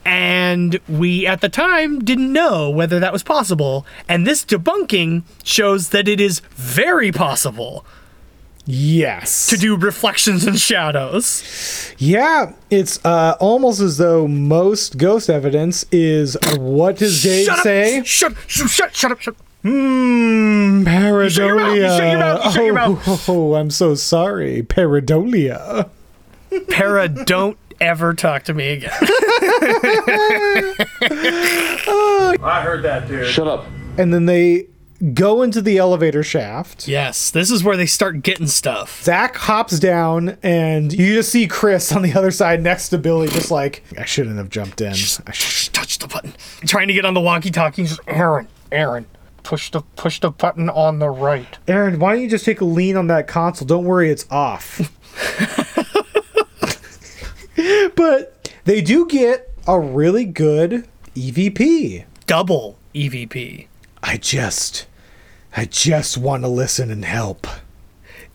[0.06, 3.86] And we at the time didn't know whether that was possible.
[4.10, 7.86] And this debunking shows that it is very possible
[8.66, 9.48] Yes.
[9.48, 16.38] to do reflections and shadows Yeah, it's uh, almost as though most ghost evidence is
[16.38, 17.64] uh, what does Dave Shut up!
[17.64, 18.04] say?
[18.06, 21.30] Shut, shut, shut, shut up, shut Hmm, pareidolia.
[21.30, 21.76] shut your mouth,
[22.46, 24.62] you shut your mouth, you shut your oh, oh, I'm so sorry.
[24.64, 25.90] Pareidolia.
[26.70, 28.92] Para, don't ever talk to me again.
[32.42, 33.28] I heard that, dude.
[33.28, 33.66] Shut up.
[33.98, 34.68] And then they
[35.14, 36.88] go into the elevator shaft.
[36.88, 39.04] yes, this is where they start getting stuff.
[39.04, 43.28] Zak hops down, and you just see Chris on the other side next to Billy,
[43.28, 44.90] just like, I shouldn't have jumped in.
[44.92, 46.34] I sh- touch the button.
[46.66, 47.84] Trying to get on the walkie-talkie.
[47.86, 49.06] Just, Aaron, Aaron,
[49.44, 51.58] push the push the button on the right.
[51.68, 53.68] Aaron, why don't you just take a lean on that console?
[53.68, 54.80] Don't worry, it's off.
[57.96, 62.06] but they do get a really good EVP.
[62.26, 63.68] Double EVP.
[64.02, 64.86] I just,
[65.56, 67.48] I just want to listen and help.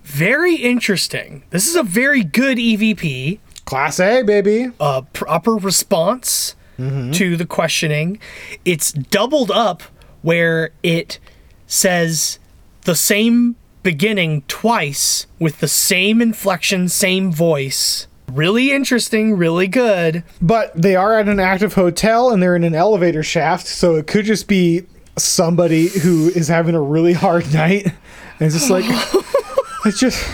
[0.03, 1.43] Very interesting.
[1.51, 3.41] This is a very good EVP.
[3.65, 4.71] Class A, baby.
[4.81, 7.11] A proper response mm-hmm.
[7.13, 8.19] to the questioning.
[8.65, 9.83] It's doubled up
[10.23, 11.19] where it
[11.67, 12.39] says
[12.83, 18.07] the same beginning twice with the same inflection, same voice.
[18.33, 20.23] Really interesting, really good.
[20.41, 24.07] But they are at an active hotel and they're in an elevator shaft, so it
[24.07, 24.85] could just be
[25.19, 28.85] somebody who is having a really hard night and it's just like
[29.85, 30.25] I just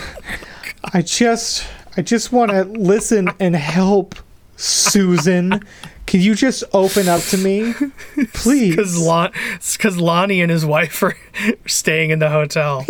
[0.93, 1.67] I just
[1.97, 4.15] I just want to listen and help
[4.57, 5.61] Susan.
[6.05, 7.73] Can you just open up to me?
[8.33, 8.75] Please.
[8.75, 9.31] Because Lon-
[9.97, 11.17] Lonnie and his wife are
[11.65, 12.85] staying in the hotel.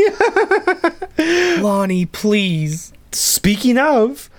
[1.17, 2.91] Lonnie, please.
[3.13, 4.29] Speaking of,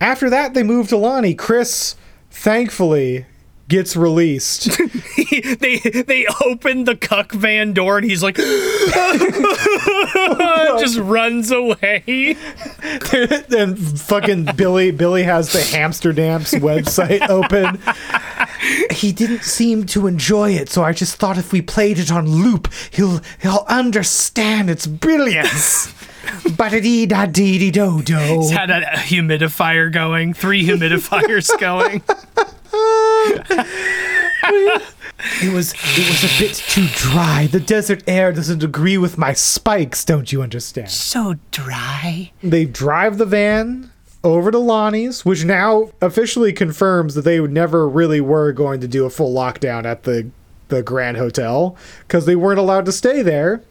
[0.00, 1.34] after that they move to Lonnie.
[1.34, 1.96] Chris
[2.30, 3.26] thankfully
[3.74, 4.78] gets released.
[5.58, 8.36] they they open the cuck van door and he's like
[10.78, 12.36] just runs away.
[13.50, 17.80] and fucking Billy Billy has the hamster Hamsterdam's website open.
[18.96, 22.28] He didn't seem to enjoy it, so I just thought if we played it on
[22.28, 25.92] loop, he'll he'll understand its brilliance.
[26.56, 28.16] But dee da dee dee do do.
[28.16, 32.02] He's had a humidifier going, three humidifiers going.
[35.42, 37.46] It was it was a bit too dry.
[37.46, 40.90] The desert air doesn't agree with my spikes, don't you understand?
[40.90, 42.32] So dry.
[42.42, 43.90] They drive the van
[44.22, 49.04] over to Lonnie's, which now officially confirms that they never really were going to do
[49.04, 50.30] a full lockdown at the
[50.68, 53.62] the Grand Hotel because they weren't allowed to stay there.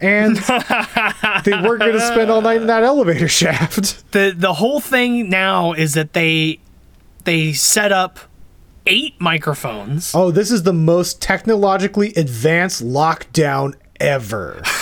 [0.00, 0.36] And
[1.44, 4.10] they weren't going to spend all night in that elevator shaft.
[4.12, 6.60] The the whole thing now is that they
[7.28, 8.18] they set up
[8.86, 10.14] eight microphones.
[10.14, 14.62] Oh, this is the most technologically advanced lockdown ever.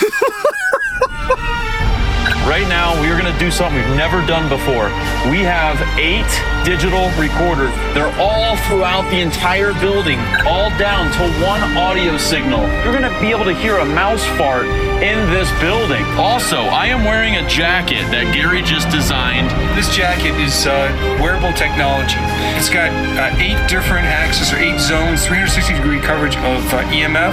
[2.47, 4.85] Right now, we are going to do something we've never done before.
[5.29, 6.23] We have eight
[6.67, 7.71] digital recorders.
[7.95, 12.59] They're all throughout the entire building, all down to one audio signal.
[12.83, 14.65] You're going to be able to hear a mouse fart
[14.99, 16.03] in this building.
[16.19, 19.47] Also, I am wearing a jacket that Gary just designed.
[19.77, 20.91] This jacket is uh,
[21.21, 22.19] wearable technology.
[22.59, 27.31] It's got uh, eight different axes or eight zones, 360 degree coverage of uh, EMF,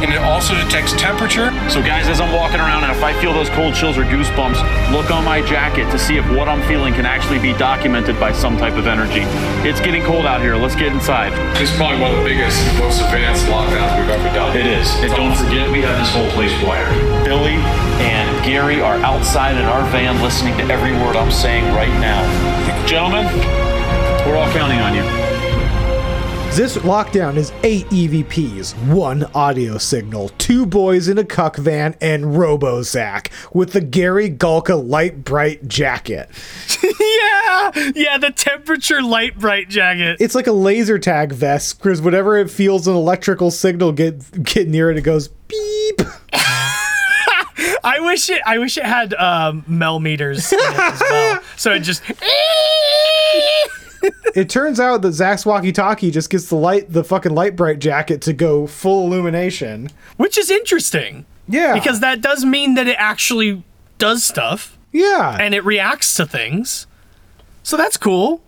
[0.00, 1.50] and it also detects temperature.
[1.68, 4.62] So, guys, as I'm walking around, and if I feel those cold chills or goosebumps,
[4.92, 8.32] look on my jacket to see if what I'm feeling can actually be documented by
[8.32, 9.22] some type of energy.
[9.68, 10.54] It's getting cold out here.
[10.54, 11.32] Let's get inside.
[11.56, 14.56] This is probably one of the biggest, most advanced lockdowns we've ever done.
[14.56, 14.88] It is.
[15.02, 16.94] And don't forget, we have this whole place wired.
[17.24, 17.58] Billy
[18.06, 22.22] and Gary are outside in our van listening to every word I'm saying right now.
[22.86, 23.26] Gentlemen,
[24.28, 25.31] we're all counting on you.
[26.54, 32.24] This lockdown is eight EVPs, one audio signal, two boys in a cuck van, and
[32.24, 36.28] RoboZak with the Gary Galka light bright jacket.
[36.82, 40.18] yeah, yeah, the temperature light bright jacket.
[40.20, 44.68] It's like a laser tag vest, because whenever it feels an electrical signal get get
[44.68, 46.02] near it, it goes beep.
[47.82, 48.42] I wish it.
[48.44, 51.40] I wish it had um, mel meters it as well.
[51.56, 52.02] So it just.
[54.34, 58.22] It turns out that Zak's walkie-talkie just gets the light, the fucking light bright jacket
[58.22, 61.26] to go full illumination, which is interesting.
[61.48, 63.62] Yeah, because that does mean that it actually
[63.98, 64.78] does stuff.
[64.90, 66.86] Yeah, and it reacts to things.
[67.62, 68.40] So that's cool.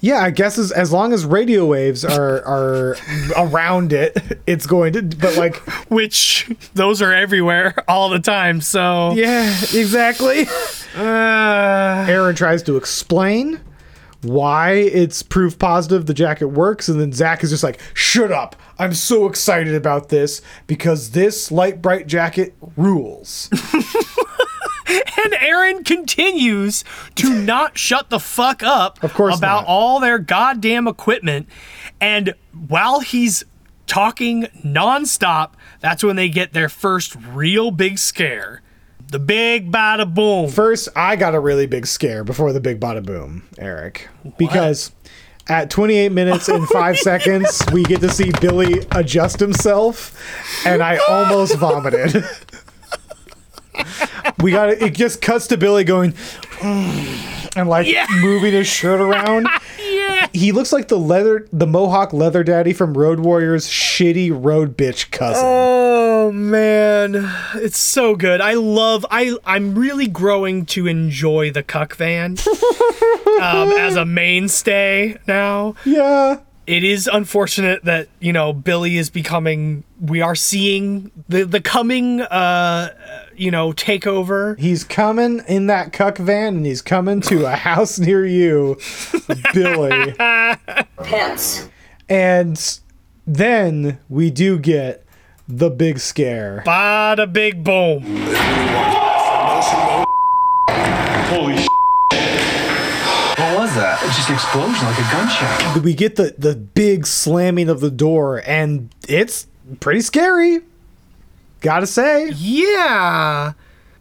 [0.00, 2.96] Yeah, I guess as, as long as radio waves are are
[3.36, 5.02] around it, it's going to.
[5.02, 5.56] But like,
[5.90, 8.60] which those are everywhere all the time.
[8.60, 10.46] So yeah, exactly.
[10.96, 13.60] Uh, Aaron tries to explain
[14.22, 18.56] why it's proof positive the jacket works, and then Zak is just like, "Shut up!
[18.78, 23.48] I'm so excited about this because this light bright jacket rules."
[24.88, 26.84] and Aaron continues
[27.16, 29.68] to not shut the fuck up of course about not.
[29.68, 31.48] all their goddamn equipment.
[32.00, 32.34] And
[32.68, 33.44] while he's
[33.86, 38.62] talking nonstop, that's when they get their first real big scare.
[39.10, 40.50] The big bada boom.
[40.50, 44.92] First, I got a really big scare before the big bada boom, Erik, because
[45.48, 50.14] at 28 minutes and 5 seconds, we get to see Billy adjust himself,
[50.66, 52.22] and I almost vomited.
[54.42, 54.82] we got it.
[54.82, 58.06] It just cuts to Billy going mm, and like Yeah.
[58.20, 59.48] moving his shirt around.
[60.32, 65.10] He looks like the leather, the Mohawk leather daddy from Road Warrior's shitty road bitch
[65.10, 65.42] cousin.
[65.44, 67.14] Oh man,
[67.54, 68.40] it's so good.
[68.40, 69.06] I love.
[69.10, 72.36] I I'm really growing to enjoy the cuck van
[73.40, 75.74] um, as a mainstay now.
[75.84, 76.40] Yeah.
[76.66, 79.84] It is unfortunate that you know Billy is becoming.
[80.00, 82.20] We are seeing the the coming.
[82.20, 82.90] Uh,
[83.38, 84.58] you know takeover.
[84.58, 88.78] He's coming in that cuck van, and he's coming to a house near you,
[89.54, 90.12] Billy.
[91.02, 91.68] Pence.
[92.08, 92.80] And
[93.26, 95.04] then we do get
[95.46, 96.62] the big scare.
[96.66, 98.02] Bada big boom.
[101.28, 101.66] Holy sh!
[103.38, 104.00] What was that?
[104.02, 105.84] It's just an explosion, like a gunshot.
[105.84, 109.46] We get the the big slamming of the door, and it's
[109.80, 110.60] pretty scary.
[111.60, 112.30] Gotta say.
[112.30, 113.52] Yeah.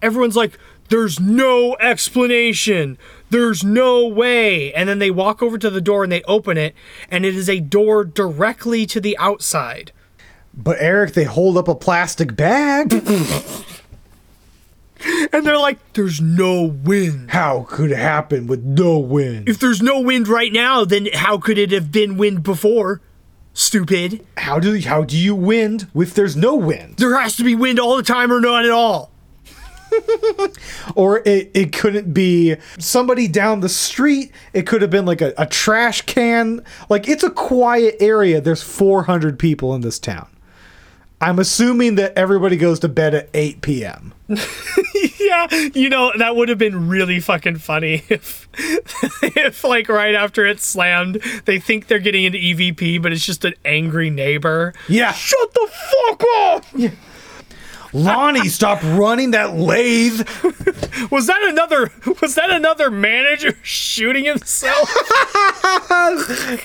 [0.01, 0.57] Everyone's like,
[0.89, 2.97] there's no explanation.
[3.29, 4.73] There's no way.
[4.73, 6.75] And then they walk over to the door and they open it,
[7.09, 9.91] and it is a door directly to the outside.
[10.53, 12.93] But Erik, they hold up a plastic bag.
[15.31, 17.29] And they're like, there's no wind.
[17.29, 19.47] How could it happen with no wind?
[19.47, 23.01] If there's no wind right now, then how could it have been wind before?
[23.57, 24.23] Stupid.
[24.37, 26.97] How do how do you wind if there's no wind?
[26.97, 29.11] There has to be wind all the time or not at all.
[30.95, 34.31] Or it, it couldn't be somebody down the street.
[34.53, 36.63] It could have been like a, a trash can.
[36.87, 38.41] Like it's a quiet area.
[38.41, 40.27] There's 400 people in this town.
[41.19, 44.13] I'm assuming that everybody goes to bed at 8 p.m.
[45.19, 48.47] yeah, you know that would have been really fucking funny if,
[49.23, 51.15] if like right after it slammed,
[51.45, 54.73] they think they're getting into EVP, but it's just an angry neighbor.
[54.87, 55.11] Yeah.
[55.13, 56.65] Shut the fuck up!
[57.93, 60.19] Lonnie, stop running that lathe.
[61.09, 61.91] Was that another?
[62.21, 64.87] Was that another manager shooting himself?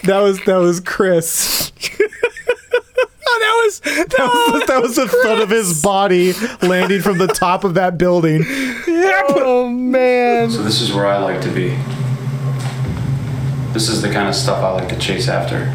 [0.02, 1.72] That was that was Chris.
[3.34, 7.18] Oh, that was that, That was, that was the thud of his body landing from
[7.18, 8.42] the top of that building.
[8.86, 9.24] Yep.
[9.30, 10.50] Oh man.
[10.50, 11.70] So this is where I like to be.
[13.72, 15.74] This is the kind of stuff I like to chase after.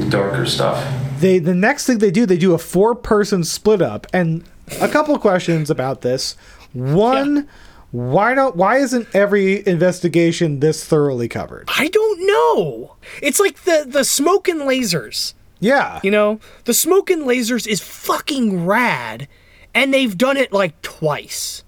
[0.00, 0.82] The darker stuff.
[1.18, 4.44] They the next thing they do, they do a four person split up, and
[4.80, 6.36] a couple questions about this.
[6.72, 7.48] One,
[7.90, 8.56] Why don't?
[8.56, 11.68] Why isn't every investigation this thoroughly covered?
[11.78, 12.96] I don't know.
[13.20, 15.34] It's like the the smoke and lasers.
[15.62, 16.00] Yeah.
[16.02, 19.28] You know, the smoke and lasers is fucking rad,
[19.74, 21.62] and they've done it like twice.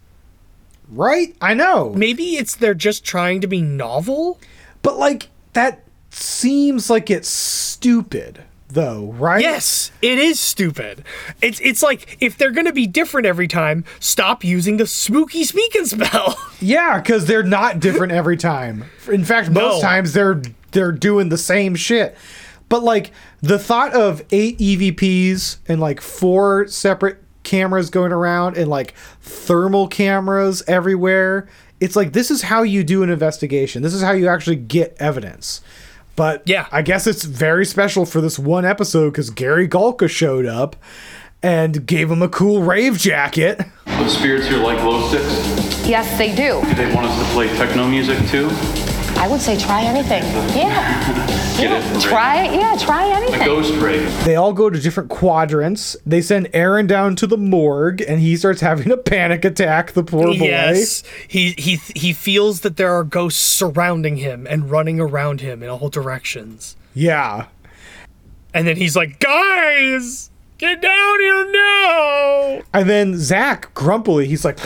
[0.90, 1.34] Right?
[1.40, 1.92] I know.
[1.94, 4.38] Maybe it's they're just trying to be novel.
[4.82, 9.40] But like that seems like it's stupid though, right?
[9.40, 11.04] Yes, it is stupid.
[11.40, 15.86] It's it's like if they're gonna be different every time, stop using the spooky speaking
[15.86, 16.36] spell.
[16.60, 18.84] Yeah, because they're not different every time.
[19.12, 19.80] In fact, most No.
[19.82, 20.40] times they're
[20.72, 22.16] they're doing the same shit.
[22.74, 28.68] But like the thought of eight EVPs and like four separate cameras going around and
[28.68, 31.46] like thermal cameras everywhere,
[31.78, 33.84] it's like this is how you do an investigation.
[33.84, 35.60] This is how you actually get evidence.
[36.16, 40.44] But yeah, I guess it's very special for this one episode because Gary Galka showed
[40.44, 40.74] up
[41.44, 43.60] and gave him a cool rave jacket.
[43.86, 45.86] The spirits here like glow sticks.
[45.86, 46.60] Yes, they do.
[46.60, 48.48] Do they want us to play techno music too?
[49.16, 50.24] I would say try anything.
[50.56, 51.40] Yeah.
[51.56, 52.00] Get it?
[52.02, 52.54] Try it.
[52.54, 53.44] Yeah, try A anything.
[53.44, 54.24] ghost rave.
[54.24, 55.96] They all go to different quadrants.
[56.04, 59.92] They send Aaron down to the morgue, and he starts having a panic attack.
[59.92, 60.32] The poor boy.
[60.44, 65.62] Yes, he he he feels that there are ghosts surrounding him and running around him
[65.62, 66.76] in all directions.
[66.92, 67.46] Yeah.
[68.52, 74.58] And then he's like, "Guys, get down here now!" And then Zak grumpily, he's like,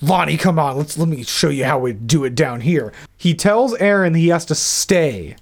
[0.00, 3.34] "Lonnie, come on, let's let me show you how we do it down here." He
[3.34, 5.36] tells Aaron he has to stay,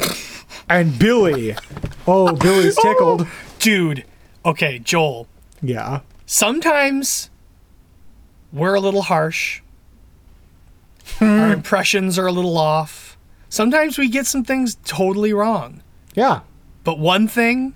[0.68, 1.54] and Billy,
[2.06, 3.26] oh, Billy's tickled,
[3.58, 4.04] dude.
[4.44, 5.26] Okay, Joel.
[5.62, 6.00] Yeah.
[6.26, 7.30] Sometimes
[8.52, 9.60] we're a little harsh.
[11.20, 13.16] Our impressions are a little off.
[13.48, 15.82] Sometimes we get some things totally wrong.
[16.14, 16.40] Yeah.
[16.84, 17.74] But one thing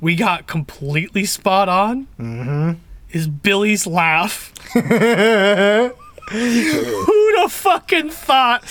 [0.00, 2.72] we got completely spot on Mm-hmm.
[3.10, 4.52] is Billy's laugh.
[6.30, 8.64] Who'd have fucking thought?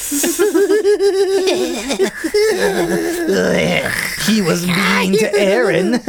[4.26, 5.99] he was mean to Aaron.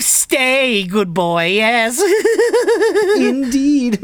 [0.00, 2.00] Stay, good boy, yes.
[3.18, 3.98] Indeed.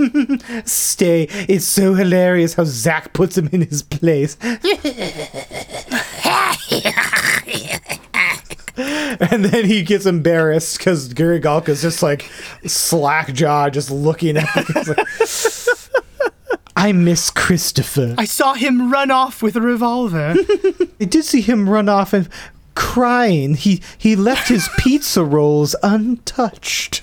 [0.64, 1.28] Stay.
[1.48, 4.36] It's so hilarious how Zak puts him in his place.
[8.78, 12.30] And then he gets embarrassed because Gary Galka's just like
[12.66, 14.94] slack jaw, just looking at him.
[16.76, 18.14] I miss Christopher.
[18.18, 20.34] I saw him run off with a revolver.
[21.00, 22.28] I did see him run off and
[22.74, 23.54] crying.
[23.54, 27.02] He he left his pizza rolls untouched.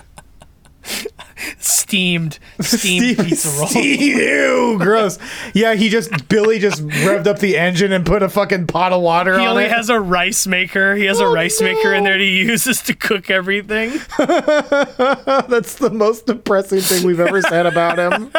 [1.59, 3.69] Steamed, steamed pizza roll.
[3.83, 5.19] Ew, gross.
[5.53, 9.01] Yeah, he just Billy just revved up the engine and put a fucking pot of
[9.01, 9.41] water on it.
[9.41, 9.71] He on only it.
[9.71, 10.95] has a rice maker.
[10.95, 13.91] He has a oh, rice maker in there he uses to cook everything.
[14.17, 18.31] That's the most depressing thing we've ever said about him.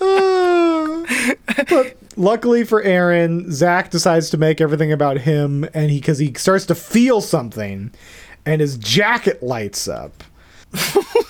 [1.68, 6.32] but luckily for Aaron, Zak decides to make everything about him, and he because he
[6.34, 7.92] starts to feel something,
[8.46, 10.24] and his jacket lights up.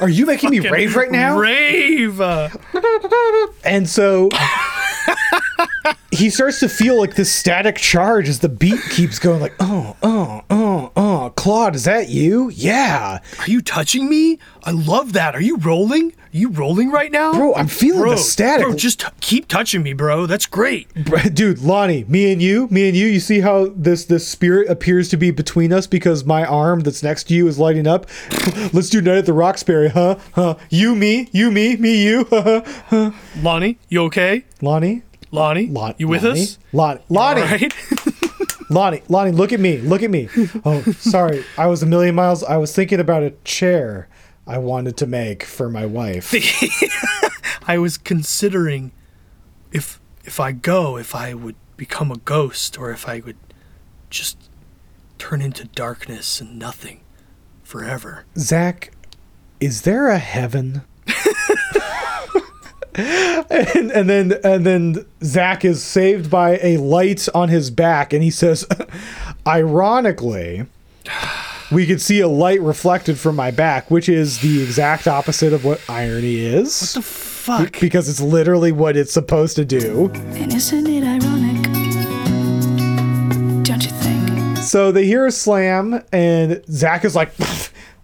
[0.00, 1.38] Are you making me rave right now?
[1.38, 2.20] Rave.
[3.64, 4.28] And so
[6.10, 9.96] he starts to feel like this static charge as the beat keeps going like, oh,
[10.02, 11.32] oh, oh, oh.
[11.36, 12.50] Claude, is that you?
[12.50, 13.20] Yeah.
[13.38, 14.38] Are you touching me?
[14.64, 15.34] I love that.
[15.34, 16.12] Are you rolling?
[16.12, 17.32] Are you rolling right now?
[17.32, 18.66] Bro, I'm feeling Bro, the static.
[18.66, 20.26] Bro, just t- keep touching me, bro.
[20.26, 20.88] That's great.
[21.34, 25.08] Dude, Lonnie, me and you, me and you, you see how this this spirit appears
[25.10, 28.06] to be between us because my arm that's next to you is lighting up?
[28.72, 30.18] Let's do Night at the Roxbury, huh?
[30.34, 30.56] Huh?
[30.68, 32.26] You, me, you, me, me, you.
[33.40, 34.44] Lonnie, you okay?
[34.60, 35.02] Lonnie?
[35.30, 36.42] Lonnie, Lon- you with Lonnie?
[36.42, 36.58] us?
[36.72, 37.74] Lonnie, Lonnie, right.
[38.70, 40.28] Lonnie, Lonnie, look at me, look at me.
[40.64, 42.42] Oh, sorry, I was a million miles.
[42.42, 44.08] I was thinking about a chair
[44.46, 46.34] I wanted to make for my wife.
[47.68, 48.92] I was considering
[49.72, 53.36] if if I go, if I would become a ghost or if I would
[54.10, 54.38] just
[55.18, 57.00] turn into darkness and nothing
[57.62, 58.24] forever.
[58.38, 58.92] Zak,
[59.60, 60.82] is there a heaven?
[62.96, 68.22] and, and then and then Zak is saved by a light on his back, and
[68.22, 68.66] he says,
[69.46, 70.66] ironically,
[71.70, 75.64] we could see a light reflected from my back, which is the exact opposite of
[75.64, 76.94] what irony is.
[76.94, 77.80] What the fuck?
[77.80, 80.10] Because it's literally what it's supposed to do.
[80.14, 81.62] And isn't it ironic?
[83.64, 84.58] Don't you think?
[84.58, 87.32] So they hear a slam, and Zak is like,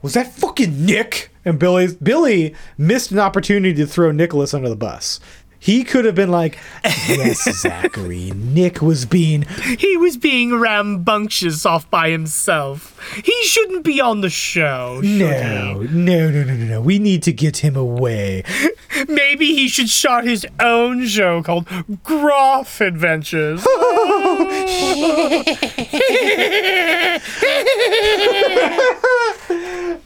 [0.02, 4.77] "Was that fucking Nick?" And Billy Billy missed an opportunity to throw Nicholas under the
[4.77, 5.20] bus.
[5.62, 9.43] He could have been like, "Yes, Zachary, Nick was being
[9.78, 12.98] He was being rambunctious off by himself.
[13.24, 15.01] He shouldn't be on the show.
[15.05, 16.81] no, no, no, no, no, no.
[16.81, 18.43] We need to get him away."
[19.09, 21.66] Maybe he should start his own show called
[22.02, 23.64] Groff Adventures.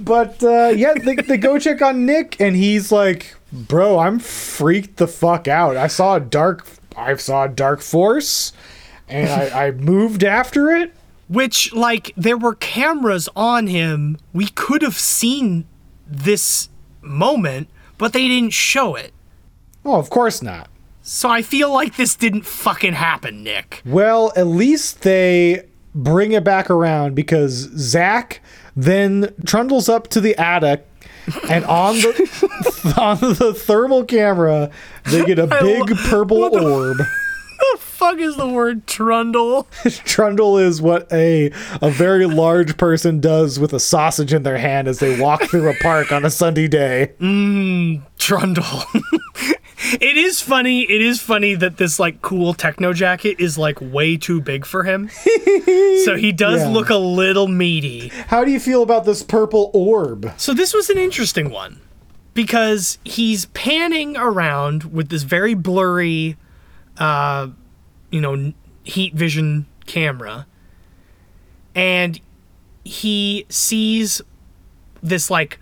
[0.06, 4.96] But uh, yeah, they, they go check on Nick, and he's like, "Bro, I'm freaked
[4.96, 5.76] the fuck out.
[5.76, 6.66] I saw a dark,
[6.96, 8.52] I saw a dark force,
[9.08, 10.94] and I, I moved after it."
[11.28, 14.16] Which, like, there were cameras on him.
[14.32, 15.66] We could have seen
[16.06, 16.68] this
[17.02, 17.68] moment,
[17.98, 19.12] but they didn't show it.
[19.84, 20.70] Oh, of course not.
[21.02, 23.82] So I feel like this didn't fucking happen, Nick.
[23.84, 25.64] Well, at least they
[25.96, 28.40] bring it back around because Zak
[28.76, 30.86] then trundles up to the attic,
[31.48, 34.70] and on the on the thermal camera,
[35.06, 36.98] they get a big lo- purple orb.
[36.98, 37.06] The
[38.06, 39.64] fuck is the word trundle?
[40.04, 41.50] Trundle is what a
[41.82, 45.68] a very large person does with a sausage in their hand as they walk through
[45.68, 47.12] a park on a sunny day.
[47.20, 48.64] Mmm, trundle.
[50.00, 50.82] it is funny.
[50.82, 54.84] It is funny that this like cool techno jacket is like way too big for
[54.84, 55.08] him.
[56.04, 56.68] so he does Yeah.
[56.68, 58.08] look a little meaty.
[58.28, 60.32] How do you feel about this purple orb?
[60.36, 61.80] So this was an interesting one
[62.34, 66.36] because he's panning around with this very blurry,
[66.98, 67.48] uh,
[68.10, 68.52] you know,
[68.84, 70.46] heat vision camera,
[71.74, 72.20] and
[72.84, 74.22] he sees
[75.02, 75.58] this like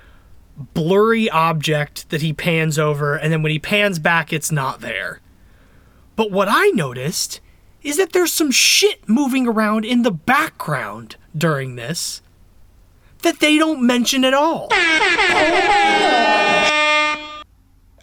[0.57, 5.21] blurry object that he pans over, and then when he pans back, it's not there.
[6.17, 7.41] But what I noticed
[7.83, 12.23] is that there's some shit moving around in the background during this
[13.23, 14.69] that they don't mention at all.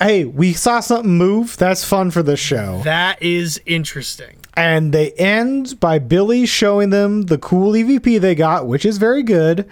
[0.01, 1.57] Hey, we saw something move.
[1.57, 2.81] That's fun for the show.
[2.83, 4.37] That is interesting.
[4.55, 9.21] And they end by Billy showing them the cool EVP they got, which is very
[9.21, 9.69] good.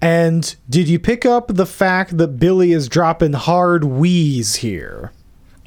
[0.00, 5.12] And did you pick up the fact that Billy is dropping hard wheeze here?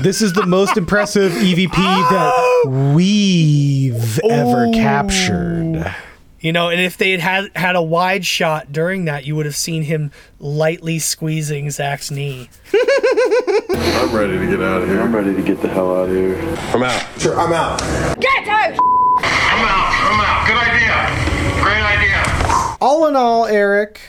[0.00, 5.94] this is the most impressive EVP that we've ever captured.
[6.42, 9.46] You know, and if they had, had had a wide shot during that, you would
[9.46, 10.10] have seen him
[10.40, 12.50] lightly squeezing Zak's knee.
[12.74, 15.00] I'm ready to get out of here.
[15.00, 16.36] I'm ready to get the hell out of here.
[16.74, 17.20] I'm out.
[17.20, 17.78] Sure, I'm out.
[18.20, 18.76] Get out!
[19.22, 19.92] I'm out.
[20.02, 20.46] I'm out.
[20.48, 21.62] Good idea.
[21.62, 22.76] Great idea.
[22.80, 24.00] All in all, Erik,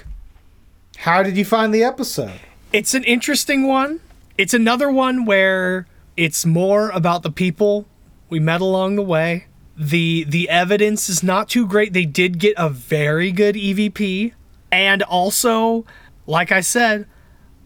[0.98, 2.40] how did you find the episode?
[2.72, 4.00] It's an interesting one.
[4.40, 5.86] It's another one where
[6.18, 7.86] it's more about the people
[8.30, 9.46] we met along the way.
[9.78, 11.94] The the evidence is not too great.
[11.94, 14.34] They did get a very good EVP.
[14.72, 15.86] And also,
[16.28, 17.08] like I said,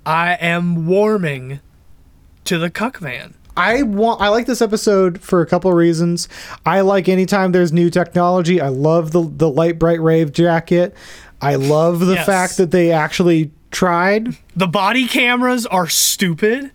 [0.06, 1.60] I am warming
[2.46, 3.34] to the cuck van.
[3.58, 6.30] I want I like this episode for a couple of reasons.
[6.66, 8.62] I like anytime there's new technology.
[8.62, 10.96] I love the the light bright rave jacket.
[11.42, 12.26] I love the Yes.
[12.26, 16.72] fact that they actually tried The body cameras are stupid.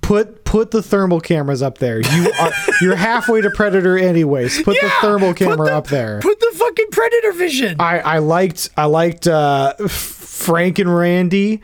[0.00, 2.00] put put the thermal cameras up there.
[2.00, 2.50] You are
[2.80, 4.62] you're halfway to Predator anyways.
[4.62, 6.20] Put the thermal camera up there.
[6.20, 7.76] Put the fucking predator vision.
[7.78, 11.60] I I liked I liked uh Frank and Randy.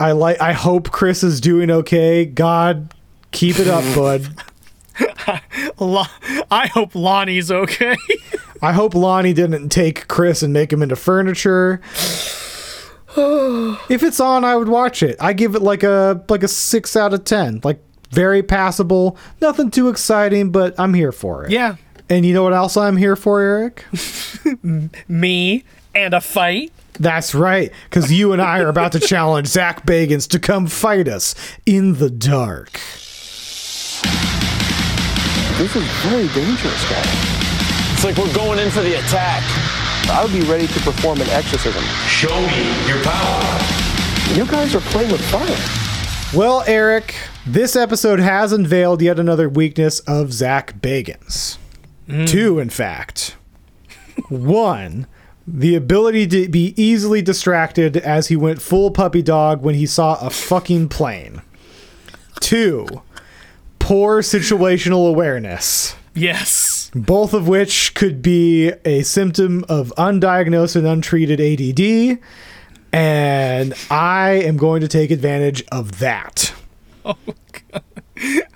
[0.00, 2.24] I like I hope Chris is doing okay.
[2.26, 2.92] God
[3.30, 4.34] keep it up, bud.
[6.50, 7.96] I hope Lonnie's okay.
[8.62, 11.80] I hope Lonnie didn't take Chris and make him into furniture.
[13.88, 15.16] if it's on, I would watch it.
[15.20, 17.60] I give it like a like a six out of ten.
[17.64, 21.50] Like very passable, nothing too exciting, but I'm here for it.
[21.50, 21.76] Yeah.
[22.10, 23.84] And you know what else I'm here for, Erik?
[25.08, 25.64] Me
[25.94, 26.72] and a fight.
[27.00, 31.06] That's right, because you and I are about to challenge Zak Bagans to come fight
[31.06, 32.72] us in the dark.
[35.58, 37.38] This is very dangerous, guys.
[37.92, 39.44] It's like we're going in for the attack.
[40.10, 41.82] I would be ready to perform an exorcism.
[42.06, 44.34] Show me your power.
[44.34, 46.36] You guys are playing with fire.
[46.36, 47.14] Well, Erik,
[47.46, 51.58] this episode has unveiled yet another weakness of Zak Bagans.
[52.08, 52.26] Mm.
[52.26, 53.36] Two, in fact.
[54.28, 55.06] One,
[55.46, 60.18] the ability to be easily distracted as he went full puppy dog when he saw
[60.20, 61.42] a fucking plane.
[62.40, 62.86] Two,
[63.78, 65.96] poor situational awareness.
[66.14, 66.67] Yes.
[66.94, 72.18] Both of which could be a symptom of undiagnosed and untreated ADD.
[72.92, 76.54] And I am going to take advantage of that.
[77.04, 77.16] Oh,
[77.70, 77.82] God.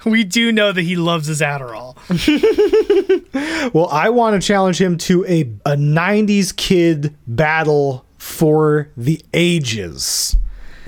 [0.04, 1.96] We do know that he loves his Adderall.
[3.72, 10.36] Well, I want to challenge him to a, a 90s kid battle for the ages.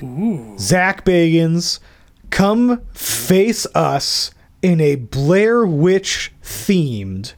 [0.02, 0.56] Ooh.
[0.58, 1.78] Zak Bagans
[2.30, 4.32] come face us
[4.64, 7.34] in a Blair Witch themed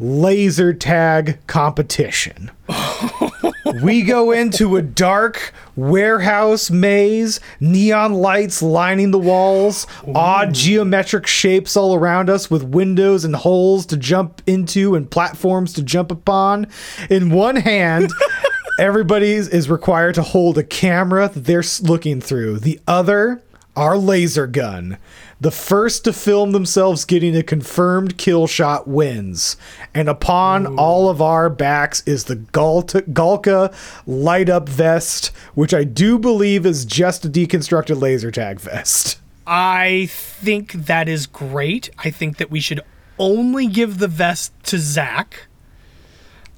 [0.00, 2.50] laser tag competition.
[3.82, 11.76] we go into a dark warehouse maze, neon lights lining the walls, odd geometric shapes
[11.76, 16.66] all around us with windows and holes to jump into and platforms to jump upon.
[17.10, 18.10] In one hand,
[18.78, 22.60] everybody is- is required to hold a camera that they're looking through.
[22.60, 23.42] The other,
[23.76, 24.96] our laser gun.
[25.42, 29.56] The first to film themselves getting a confirmed kill shot wins.
[29.92, 33.74] And upon all of our backs is the Galta, Galka
[34.06, 39.18] light up vest, which I do believe is just a deconstructed laser tag vest.
[39.44, 41.90] I think that is great.
[41.98, 42.80] I think that we should
[43.18, 45.48] only give the vest to Zak,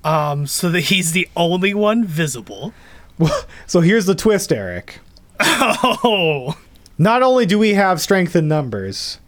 [0.05, 2.75] um, so that he's the only one visible.
[3.67, 5.01] So here's the twist, Erik.
[5.41, 6.59] Oh,
[6.97, 9.19] Not only do we have strength in numbers,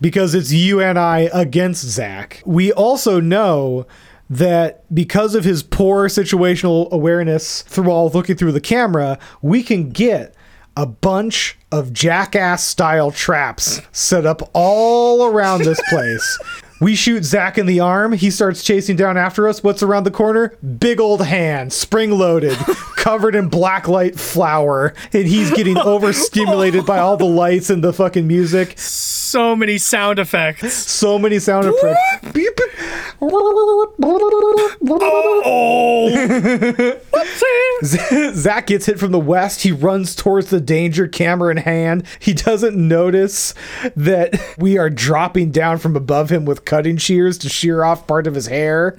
[0.00, 3.86] because it's you and I against Zak, we also know
[4.28, 9.90] that because of his poor situational awareness through all looking through the camera, we can
[9.90, 10.34] get
[10.76, 16.38] a bunch of jackass style traps set up all around this place.
[16.78, 18.12] We shoot Zak in the arm.
[18.12, 19.62] He starts chasing down after us.
[19.62, 20.54] What's around the corner?
[20.78, 22.56] Big old hand, spring loaded,
[22.96, 24.92] covered in black light flour.
[25.12, 28.78] And he's getting overstimulated by all the lights and the fucking music.
[28.78, 30.72] so many sound effects.
[30.74, 32.00] So many sound effects.
[32.22, 32.30] Oh.
[32.32, 32.60] Beep.
[37.82, 39.62] Zak gets hit from the west.
[39.62, 42.04] He runs towards the danger, camera in hand.
[42.18, 43.54] He doesn't notice
[43.94, 48.26] that we are dropping down from above him with cutting shears to shear off part
[48.26, 48.96] of his hair.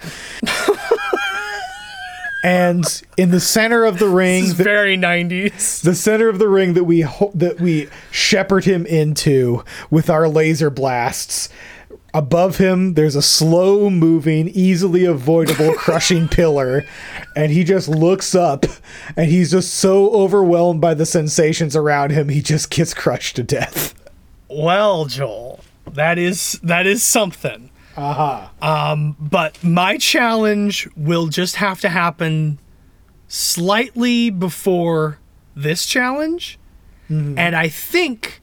[2.44, 5.82] and in the center of the ring, This is very 90s.
[5.82, 10.28] the center of the ring that we ho- that we shepherd him into with our
[10.28, 11.50] laser blasts.
[12.14, 16.86] Above him, there's a slow moving, easily avoidable crushing pillar,
[17.36, 18.66] and he just looks up
[19.16, 23.44] and he's just so overwhelmed by the sensations around him, he just gets crushed to
[23.44, 23.94] death.
[24.50, 25.60] Well, Joel,
[25.94, 27.70] that is that is something.
[27.96, 28.48] Uh-huh.
[28.62, 32.60] Um, but my challenge will just have to happen
[33.28, 35.20] slightly before
[35.56, 36.60] this challenge,
[37.38, 38.42] and I think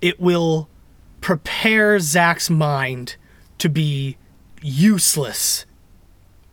[0.00, 0.68] it will
[1.20, 3.16] prepare Zak's mind
[3.58, 4.16] to be
[4.62, 5.66] useless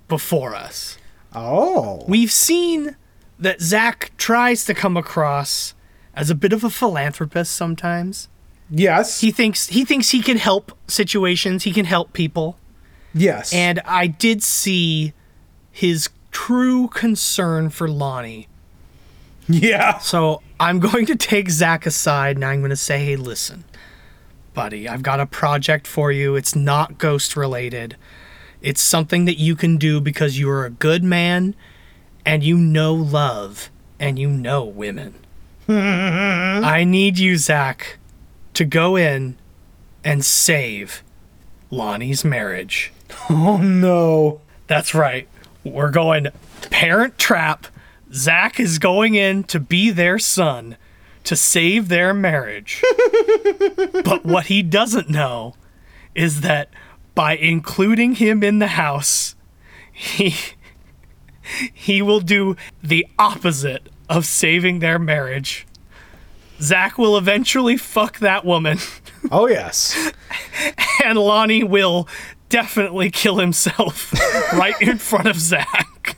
[0.08, 0.98] before us.
[1.34, 2.04] Oh.
[2.08, 2.98] We've seen
[3.40, 5.74] that Zach tries to come across
[6.14, 8.28] as a bit of a philanthropist sometimes.
[8.72, 9.20] Yes.
[9.20, 12.58] He thinks he thinks he can help situations, he can help people.
[13.14, 13.54] Yes.
[13.54, 15.14] And I did see
[15.72, 18.48] his true concern for Lonnie.
[19.48, 19.98] Yeah.
[19.98, 23.66] So I'm going to take Zak aside and I'm going to say, hey, listen,
[24.54, 26.36] buddy, I've got a project for you.
[26.36, 27.98] It's not ghost related.
[28.62, 31.56] It's something that you can do because you're a good man
[32.26, 33.70] and you know love
[34.00, 35.16] and you know women.
[35.68, 37.98] I need you, Zak,
[38.54, 39.38] to go in
[40.04, 41.04] and save
[41.70, 42.92] Lonnie's marriage.
[43.30, 44.42] Oh no.
[44.68, 45.28] That's right.
[45.64, 46.28] We're going
[46.70, 47.68] parent trap.
[48.14, 50.78] Zak is going in to be their son
[51.24, 52.84] to save their marriage.
[54.04, 55.56] but what he doesn't know
[56.16, 56.70] is that
[57.16, 59.36] by including him in the house,
[59.92, 60.36] he
[61.74, 65.66] he will do the opposite of saving their marriage.
[66.62, 68.78] Zak will eventually fuck that woman.
[69.30, 70.12] Oh yes.
[71.06, 72.10] and Lonnie will
[72.50, 74.12] definitely kill himself
[74.54, 76.18] right in front of Zak.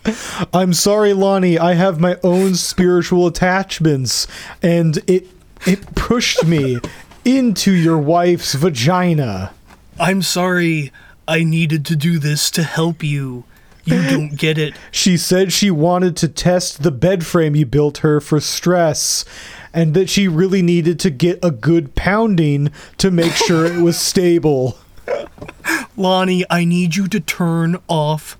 [0.53, 1.60] I'm sorry, Lonnie.
[1.60, 4.26] I have my own spiritual attachments,
[4.61, 5.28] and it
[5.68, 6.80] it pushed me
[7.26, 9.53] into your wife's vagina.
[9.99, 10.91] I'm sorry.
[11.28, 13.44] I needed to do this to help you.
[13.86, 14.76] You don't get it.
[14.91, 19.26] She said she wanted to test the bed frame you built her for stress,
[19.74, 24.00] and that she really needed to get a good pounding to make sure it was
[24.00, 24.78] stable.
[25.98, 28.38] Lonnie, I need you to turn off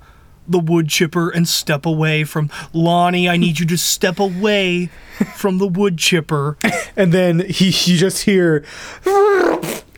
[0.48, 3.30] the wood chipper and step away from Lonnie.
[3.30, 4.90] I need you to step away
[5.36, 6.58] from the wood chipper.
[6.96, 8.64] And then he you just hear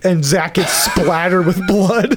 [0.01, 2.15] and Zak gets splattered with blood.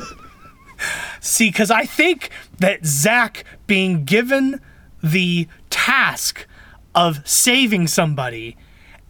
[1.20, 4.60] See, because I think that Zak being given
[5.02, 6.46] the task
[6.94, 8.56] of saving somebody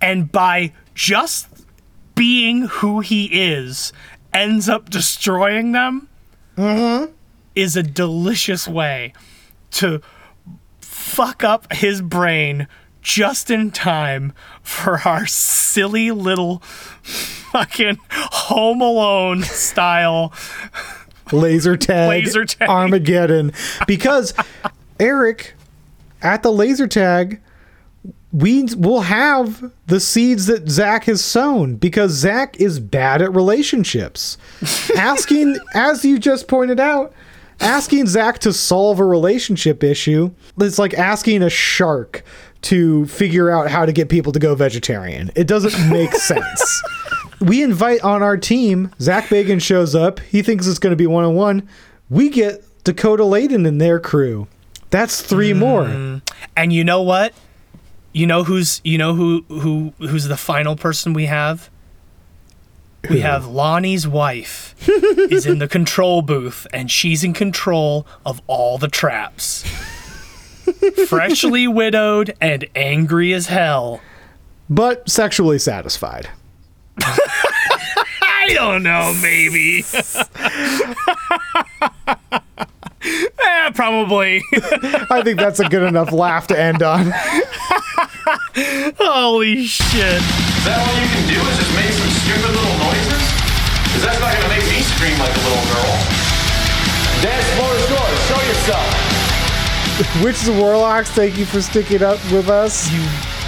[0.00, 1.48] and by just
[2.14, 3.92] being who he is
[4.32, 6.08] ends up destroying them
[6.56, 7.12] mm-hmm.
[7.54, 9.12] is a delicious way
[9.70, 10.00] to
[10.80, 12.66] fuck up his brain
[13.00, 20.32] just in time for our silly little fucking Home Alone style
[21.32, 22.68] laser tag, Laser tag.
[22.68, 23.52] Armageddon.
[23.86, 24.34] Because
[25.00, 25.54] Erik,
[26.22, 27.40] at the laser tag,
[28.32, 34.36] we will have the seeds that Zak has sown because Zak is bad at relationships.
[34.96, 37.14] asking, as you just pointed out,
[37.60, 42.22] asking Zak to solve a relationship issue, it's like asking a shark
[42.60, 45.30] to figure out how to get people to go vegetarian.
[45.34, 46.82] It doesn't make sense.
[47.40, 50.20] We invite on our team, Zak Bagan shows up.
[50.20, 51.68] He thinks it's going to be one on one.
[52.10, 54.48] We get Dakota Laden and their crew.
[54.90, 55.58] That's three mm.
[55.58, 56.20] more.
[56.56, 57.32] And you know what?
[58.12, 61.70] You know who's you know who who who's the final person we have?
[63.08, 64.74] We have Lonnie's wife
[65.30, 69.64] is in the control booth and she's in control of all the traps.
[71.06, 74.00] Freshly widowed and angry as hell.
[74.68, 76.28] But sexually satisfied.
[77.00, 79.84] I don't know, maybe.
[83.38, 84.42] eh, probably.
[85.10, 87.12] I think that's a good enough laugh to end on.
[88.98, 90.20] Holy shit.
[90.20, 93.24] Is that all you can do is just make some stupid little noises?
[93.88, 95.94] Because that's not going to make me scream like a little girl.
[97.24, 98.18] Dance floor is yours.
[98.28, 99.08] Show yourself.
[100.22, 102.90] Witches and Warlocks, thank you for sticking up with us.
[102.92, 103.02] You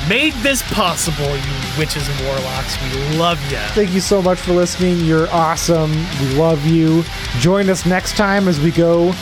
[0.09, 2.77] made this possible, you witches and warlocks.
[2.83, 3.59] We love you.
[3.75, 4.99] Thank you so much for listening.
[5.01, 5.91] You're awesome.
[6.21, 7.05] We love you.
[7.39, 9.13] Join us next time as we go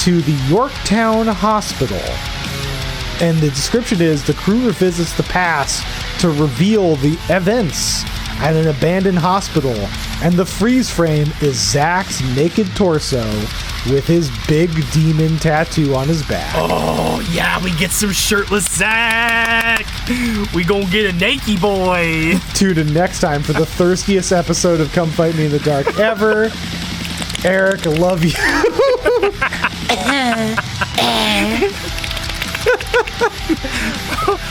[0.00, 2.00] to the Yorktown Hospital.
[3.20, 5.84] And the description is the crew revisits the past
[6.20, 8.04] to reveal the events
[8.42, 9.74] at an abandoned hospital.
[10.22, 13.24] And the freeze frame is Zak's naked torso
[13.90, 16.52] with his big demon tattoo on his back.
[16.56, 19.84] Oh, yeah, we get some shirtless Zach.
[20.54, 22.34] We gonna get a naked boy.
[22.54, 25.98] Tune in next time for the thirstiest episode of Come Fight Me in the Dark
[25.98, 26.50] ever.
[27.44, 28.32] Erik, I love you.
[29.94, 30.54] Uh-huh.
[30.98, 31.68] Uh.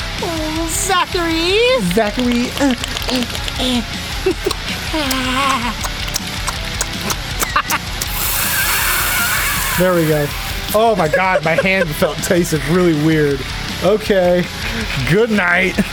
[0.69, 1.57] Zachary.
[1.93, 2.49] Zachary.
[2.59, 2.75] Uh,
[3.09, 3.81] uh,
[4.93, 5.87] uh.
[9.79, 10.27] There we go.
[10.75, 13.41] Oh my god, my hand felt tasted really weird.
[13.83, 14.45] Okay.
[15.09, 15.77] Good night.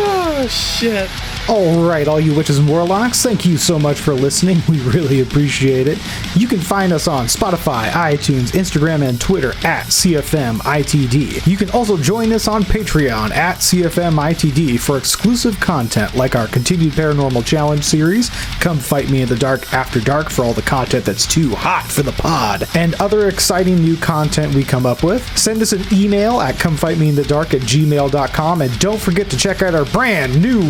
[0.00, 1.10] Oh, shit.
[1.48, 4.58] All right, all you witches and warlocks, thank you so much for listening.
[4.68, 5.98] We really appreciate it.
[6.36, 11.46] You can find us on Spotify, iTunes, Instagram, and Twitter at CFMITD.
[11.46, 16.92] You can also join us on Patreon at CFMITD for exclusive content like our continued
[16.92, 18.28] Paranormal Challenge series,
[18.60, 21.86] Come Fight Me in the Dark After Dark for all the content that's too hot
[21.90, 25.26] for the pod, and other exciting new content we come up with.
[25.38, 29.86] Send us an email at comefightmeinthedark at gmail.com, and don't forget to check out our
[29.86, 30.60] brand new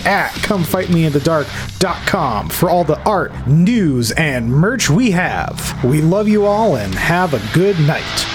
[0.00, 5.84] website at comefightmeinthedark.com for all the art, news, and merch we have.
[5.84, 8.26] We love you all and have a good night.